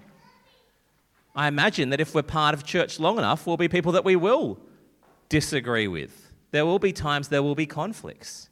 I 1.35 1.47
imagine 1.47 1.89
that 1.89 1.99
if 1.99 2.13
we're 2.13 2.21
part 2.21 2.53
of 2.53 2.63
church 2.63 2.99
long 2.99 3.17
enough, 3.17 3.47
we'll 3.47 3.57
be 3.57 3.67
people 3.67 3.93
that 3.93 4.05
we 4.05 4.15
will 4.15 4.59
disagree 5.29 5.87
with. 5.87 6.31
There 6.51 6.65
will 6.65 6.79
be 6.79 6.93
times 6.93 7.29
there 7.29 7.41
will 7.41 7.55
be 7.55 7.65
conflicts. 7.65 8.49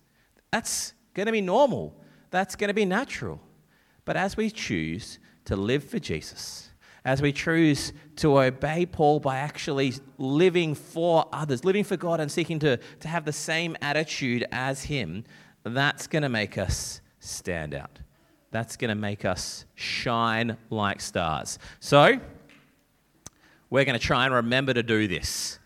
That's 0.52 0.94
going 1.14 1.28
to 1.28 1.32
be 1.32 1.42
normal, 1.42 1.96
that's 2.32 2.56
going 2.56 2.70
to 2.70 2.74
be 2.74 2.86
natural. 2.86 3.40
But 4.06 4.18
as 4.18 4.36
we 4.36 4.50
choose 4.50 5.20
to 5.46 5.56
live 5.56 5.84
for 5.84 6.00
Jesus, 6.00 6.72
as 7.04 7.22
we 7.22 7.32
choose 7.32 7.94
to 8.18 8.40
obey 8.40 8.86
Paul 8.86 9.20
by 9.20 9.38
actually 9.38 9.94
living 10.18 10.76
for 10.76 11.28
others, 11.34 11.66
living 11.66 11.84
for 11.84 11.98
God, 11.98 12.20
and 12.20 12.32
seeking 12.32 12.60
to, 12.60 12.78
to 12.78 13.08
have 13.08 13.26
the 13.26 13.34
same 13.34 13.76
attitude 13.82 14.46
as 14.52 14.84
Him, 14.84 15.24
that's 15.64 16.08
going 16.08 16.24
to 16.24 16.30
make 16.30 16.58
us 16.58 17.02
stand 17.20 17.74
out. 17.74 18.00
That's 18.52 18.78
going 18.78 18.90
to 18.90 18.96
make 18.96 19.26
us 19.26 19.66
shine 19.76 20.58
like 20.70 21.02
stars. 21.02 21.58
So, 21.80 22.20
we're 23.70 23.86
going 23.86 23.98
to 23.98 24.06
try 24.06 24.26
and 24.26 24.34
remember 24.34 24.74
to 24.74 24.84
do 24.84 25.08
this. 25.08 25.58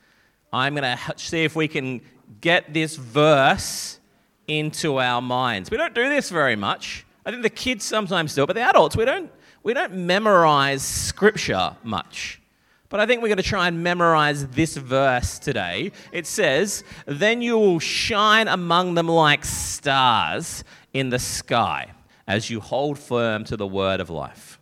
I'm 0.54 0.76
going 0.76 0.98
to 0.98 1.14
see 1.18 1.44
if 1.44 1.56
we 1.56 1.68
can 1.68 2.02
get 2.40 2.74
this 2.74 2.96
verse 2.96 4.00
into 4.48 5.00
our 5.00 5.22
minds. 5.22 5.72
We 5.72 5.78
don't 5.78 5.94
do 5.94 6.10
this 6.10 6.30
very 6.30 6.56
much. 6.56 7.06
I 7.26 7.32
think 7.32 7.44
the 7.44 7.50
kids 7.50 7.84
sometimes 7.84 8.36
do 8.36 8.44
it, 8.44 8.48
but 8.48 8.54
the 8.54 8.62
adults, 8.62 8.96
we 8.96 9.06
don't, 9.06 9.32
we 9.64 9.74
don't 9.74 9.94
memorize 9.94 10.84
scripture 10.84 11.76
much. 11.84 12.42
But 12.90 13.00
I 13.00 13.08
think 13.08 13.22
we're 13.22 13.30
going 13.30 13.38
to 13.38 13.44
try 13.44 13.68
and 13.68 13.84
memorize 13.84 14.48
this 14.48 14.78
verse 14.78 15.40
today. 15.40 15.92
It 16.12 16.28
says, 16.28 16.84
Then 17.06 17.42
you 17.42 17.58
will 17.58 17.80
shine 17.80 18.48
among 18.48 18.94
them 18.94 19.08
like 19.08 19.44
stars 19.44 20.64
in 20.94 21.10
the 21.10 21.20
sky 21.20 21.92
as 22.28 22.50
you 22.50 22.60
hold 22.60 23.00
firm 23.00 23.44
to 23.46 23.58
the 23.58 23.68
word 23.68 24.00
of 24.00 24.10
life. 24.10 24.60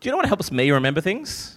Do 0.00 0.08
you 0.08 0.10
know 0.10 0.16
what 0.16 0.26
helps 0.26 0.50
me 0.50 0.70
remember 0.70 1.02
things? 1.02 1.56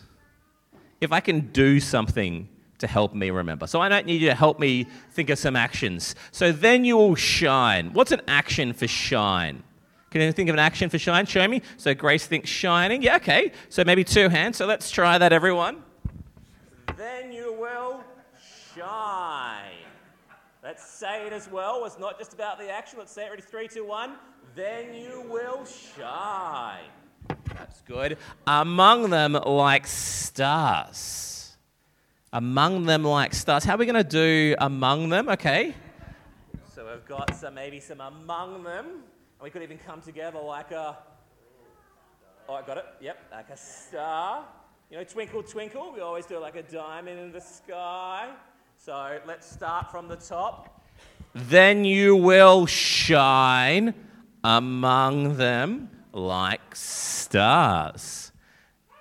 If 1.00 1.12
I 1.12 1.22
can 1.22 1.52
do 1.52 1.80
something 1.80 2.50
to 2.84 2.88
help 2.88 3.14
me 3.14 3.30
remember. 3.30 3.66
So 3.66 3.82
I 3.82 3.90
don't 3.90 4.06
need 4.06 4.22
you 4.22 4.30
to 4.30 4.36
help 4.36 4.60
me 4.60 4.88
think 5.12 5.30
of 5.30 5.40
some 5.40 5.56
actions. 5.56 6.16
So 6.32 6.52
then 6.52 6.86
you 6.86 6.98
will 6.98 7.16
shine. 7.16 7.92
What's 7.94 8.12
an 8.12 8.22
action 8.28 8.74
for 8.74 8.88
shine? 8.88 9.64
Can 10.12 10.22
you 10.22 10.32
think 10.32 10.50
of 10.50 10.54
an 10.54 10.60
action 10.60 10.90
for 10.90 11.00
shine? 11.00 11.26
Show 11.26 11.48
me. 11.48 11.62
So 11.78 11.94
Grace 11.96 12.28
thinks 12.28 12.50
shining. 12.50 13.02
Yeah, 13.02 13.16
okay. 13.16 13.52
So 13.70 13.84
maybe 13.84 14.04
two 14.04 14.30
hands. 14.30 14.58
So 14.58 14.66
let's 14.66 14.92
try 14.92 15.18
that, 15.18 15.34
everyone. 15.34 15.82
Then 16.98 17.32
you 17.32 17.56
will 17.60 18.04
shine. 18.76 19.72
Let's 20.62 20.86
say 20.86 21.26
it 21.26 21.34
as 21.34 21.50
well. 21.50 21.84
It's 21.86 21.98
not 21.98 22.20
just 22.20 22.34
about 22.34 22.60
the 22.60 22.70
action. 22.70 23.00
Let's 23.00 23.12
say 23.12 23.26
it 23.26 23.30
ready. 23.30 23.42
Three, 23.42 23.68
two, 23.68 23.86
one. 23.86 24.14
Then 24.56 24.94
you 24.94 25.26
will 25.30 25.66
shine. 25.66 26.92
That's 27.56 27.82
good. 27.82 28.18
Among 28.46 29.10
them 29.10 29.34
like 29.34 29.88
stars. 29.88 31.33
Among 32.34 32.88
them 32.88 33.04
like 33.04 33.32
stars. 33.36 33.64
How 33.64 33.76
are 33.76 33.78
we 33.78 33.86
going 33.86 33.94
to 33.94 34.04
do 34.04 34.56
among 34.58 35.10
them? 35.10 35.30
Okay. 35.30 35.76
So 36.74 36.84
we've 36.90 37.06
got 37.06 37.36
some 37.36 37.54
maybe 37.54 37.80
some 37.80 38.02
among 38.02 38.64
them. 38.64 38.86
And 38.86 39.44
we 39.44 39.52
could 39.52 39.62
even 39.62 39.78
come 39.78 40.02
together 40.02 40.40
like 40.40 40.72
a. 40.72 40.98
Oh, 42.50 42.56
I 42.56 42.64
got 42.64 42.78
it. 42.78 42.86
Yep, 43.02 43.18
like 43.32 43.50
a 43.52 43.56
star. 43.56 44.46
You 44.90 44.98
know, 44.98 45.04
twinkle, 45.04 45.44
twinkle. 45.44 45.94
We 45.94 46.02
always 46.02 46.26
do 46.26 46.40
like 46.40 46.56
a 46.56 46.64
diamond 46.64 47.20
in 47.20 47.32
the 47.32 47.40
sky. 47.40 48.32
So 48.84 49.20
let's 49.28 49.48
start 49.48 49.92
from 49.92 50.08
the 50.08 50.16
top. 50.16 50.82
Then 51.36 51.86
you 51.86 52.16
will 52.16 52.66
shine 52.66 53.94
among 54.44 55.38
them 55.38 55.92
like 56.12 56.76
stars. 56.76 58.32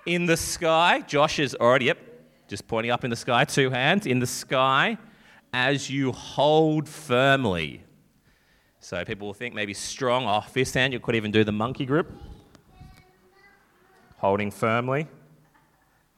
In 0.05 0.27
the 0.27 0.37
sky, 0.37 1.01
Josh 1.01 1.39
is 1.39 1.55
already, 1.55 1.85
yep, 1.85 1.97
just 2.53 2.67
pointing 2.67 2.91
up 2.91 3.03
in 3.03 3.09
the 3.09 3.15
sky, 3.15 3.43
two 3.43 3.71
hands, 3.71 4.05
in 4.05 4.19
the 4.19 4.27
sky, 4.27 4.95
as 5.53 5.89
you 5.89 6.11
hold 6.11 6.87
firmly. 6.87 7.81
So 8.79 9.03
people 9.03 9.25
will 9.25 9.33
think 9.33 9.55
maybe 9.55 9.73
strong, 9.73 10.27
oh, 10.27 10.41
fist 10.41 10.75
hand, 10.75 10.93
you 10.93 10.99
could 10.99 11.15
even 11.15 11.31
do 11.31 11.43
the 11.43 11.51
monkey 11.51 11.83
grip. 11.83 12.11
Holding 14.17 14.51
firmly. 14.51 15.07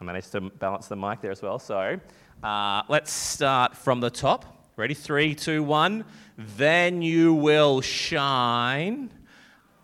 I 0.02 0.04
managed 0.04 0.34
to 0.34 0.42
balance 0.42 0.90
the 0.90 0.98
mic 0.98 1.22
there 1.22 1.32
as 1.32 1.42
well. 1.42 1.58
So 1.58 2.02
uh, 2.44 2.82
let's 2.90 3.14
start 3.14 3.78
from 3.78 4.02
the 4.02 4.10
top. 4.10 4.74
Ready? 4.76 4.94
Three, 4.94 5.36
two, 5.36 5.64
one. 5.64 6.04
Then 6.38 7.02
you 7.02 7.34
will 7.34 7.80
shine 7.80 9.10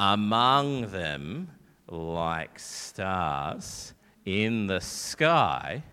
among 0.02 0.91
them 0.91 1.47
like 1.88 2.60
stars 2.60 3.93
in 4.26 4.68
the 4.68 4.82
sky 4.82 5.84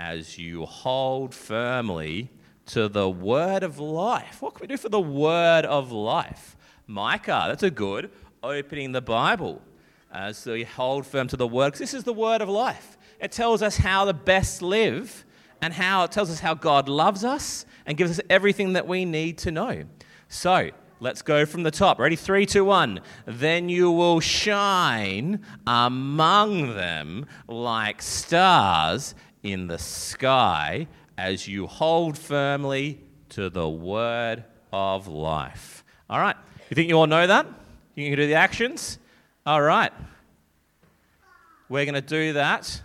as 0.00 0.38
you 0.38 0.64
hold 0.64 1.34
firmly 1.34 2.30
to 2.64 2.88
the 2.88 3.08
word 3.08 3.62
of 3.62 3.78
life. 3.78 4.40
What 4.40 4.54
can 4.54 4.62
we 4.62 4.66
do 4.66 4.78
for 4.78 4.88
the 4.88 4.98
word 4.98 5.66
of 5.66 5.92
life? 5.92 6.56
Micah, 6.86 7.44
that's 7.48 7.62
a 7.62 7.70
good 7.70 8.10
opening 8.42 8.92
the 8.92 9.02
Bible 9.02 9.60
uh, 10.10 10.18
as 10.18 10.46
we 10.46 10.64
hold 10.64 11.06
firm 11.06 11.28
to 11.28 11.36
the 11.36 11.46
word, 11.46 11.74
this 11.74 11.92
is 11.92 12.04
the 12.04 12.14
word 12.14 12.40
of 12.40 12.48
life. 12.48 12.96
It 13.20 13.30
tells 13.30 13.60
us 13.60 13.76
how 13.76 14.06
to 14.06 14.14
best 14.14 14.62
live 14.62 15.26
and 15.60 15.74
how 15.74 16.04
it 16.04 16.12
tells 16.12 16.30
us 16.30 16.40
how 16.40 16.54
God 16.54 16.88
loves 16.88 17.22
us 17.22 17.66
and 17.84 17.98
gives 17.98 18.18
us 18.18 18.24
everything 18.30 18.72
that 18.72 18.88
we 18.88 19.04
need 19.04 19.36
to 19.38 19.50
know. 19.50 19.84
So, 20.28 20.70
Let's 21.02 21.22
go 21.22 21.46
from 21.46 21.62
the 21.62 21.70
top. 21.70 21.98
Ready? 21.98 22.14
Three, 22.14 22.44
two, 22.44 22.62
one. 22.62 23.00
Then 23.24 23.70
you 23.70 23.90
will 23.90 24.20
shine 24.20 25.40
among 25.66 26.74
them 26.74 27.24
like 27.48 28.02
stars 28.02 29.14
in 29.42 29.66
the 29.66 29.78
sky 29.78 30.86
as 31.16 31.48
you 31.48 31.66
hold 31.66 32.16
firmly 32.18 33.00
to 33.30 33.50
the 33.50 33.68
word 33.68 34.44
of 34.72 35.06
life. 35.06 35.84
All 36.08 36.18
right. 36.18 36.36
You 36.68 36.74
think 36.74 36.88
you 36.88 36.96
all 36.96 37.06
know 37.06 37.26
that? 37.26 37.46
You 37.94 38.08
can 38.08 38.16
do 38.16 38.26
the 38.26 38.34
actions? 38.34 38.98
All 39.46 39.60
right. 39.60 39.92
We're 41.68 41.84
going 41.84 41.94
to 41.94 42.00
do 42.00 42.34
that 42.34 42.82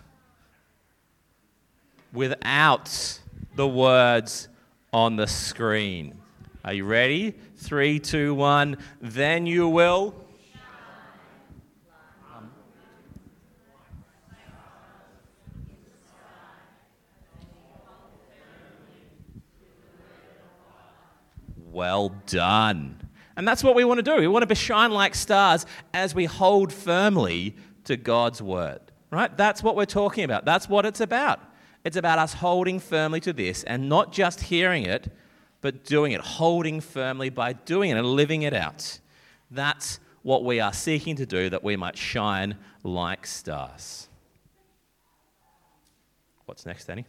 without 2.12 3.20
the 3.54 3.66
words 3.66 4.48
on 4.92 5.16
the 5.16 5.26
screen. 5.26 6.18
Are 6.64 6.72
you 6.72 6.84
ready? 6.84 7.34
Three, 7.56 7.98
two, 7.98 8.34
one. 8.34 8.78
Then 9.00 9.46
you 9.46 9.68
will. 9.68 10.14
Well 21.76 22.14
done. 22.26 22.96
And 23.36 23.46
that's 23.46 23.62
what 23.62 23.74
we 23.74 23.84
want 23.84 23.98
to 23.98 24.02
do. 24.02 24.16
We 24.16 24.28
want 24.28 24.48
to 24.48 24.54
shine 24.54 24.92
like 24.92 25.14
stars 25.14 25.66
as 25.92 26.14
we 26.14 26.24
hold 26.24 26.72
firmly 26.72 27.54
to 27.84 27.98
God's 27.98 28.40
word. 28.40 28.80
Right? 29.10 29.36
That's 29.36 29.62
what 29.62 29.76
we're 29.76 29.84
talking 29.84 30.24
about. 30.24 30.46
That's 30.46 30.70
what 30.70 30.86
it's 30.86 31.02
about. 31.02 31.38
It's 31.84 31.98
about 31.98 32.18
us 32.18 32.32
holding 32.32 32.80
firmly 32.80 33.20
to 33.20 33.34
this 33.34 33.62
and 33.64 33.90
not 33.90 34.10
just 34.10 34.40
hearing 34.40 34.86
it, 34.86 35.12
but 35.60 35.84
doing 35.84 36.12
it, 36.12 36.22
holding 36.22 36.80
firmly 36.80 37.28
by 37.28 37.52
doing 37.52 37.90
it 37.90 37.98
and 37.98 38.06
living 38.06 38.40
it 38.40 38.54
out. 38.54 38.98
That's 39.50 40.00
what 40.22 40.44
we 40.44 40.60
are 40.60 40.72
seeking 40.72 41.16
to 41.16 41.26
do 41.26 41.50
that 41.50 41.62
we 41.62 41.76
might 41.76 41.98
shine 41.98 42.56
like 42.84 43.26
stars. 43.26 44.08
What's 46.46 46.64
next, 46.64 46.86
Danny? 46.86 47.04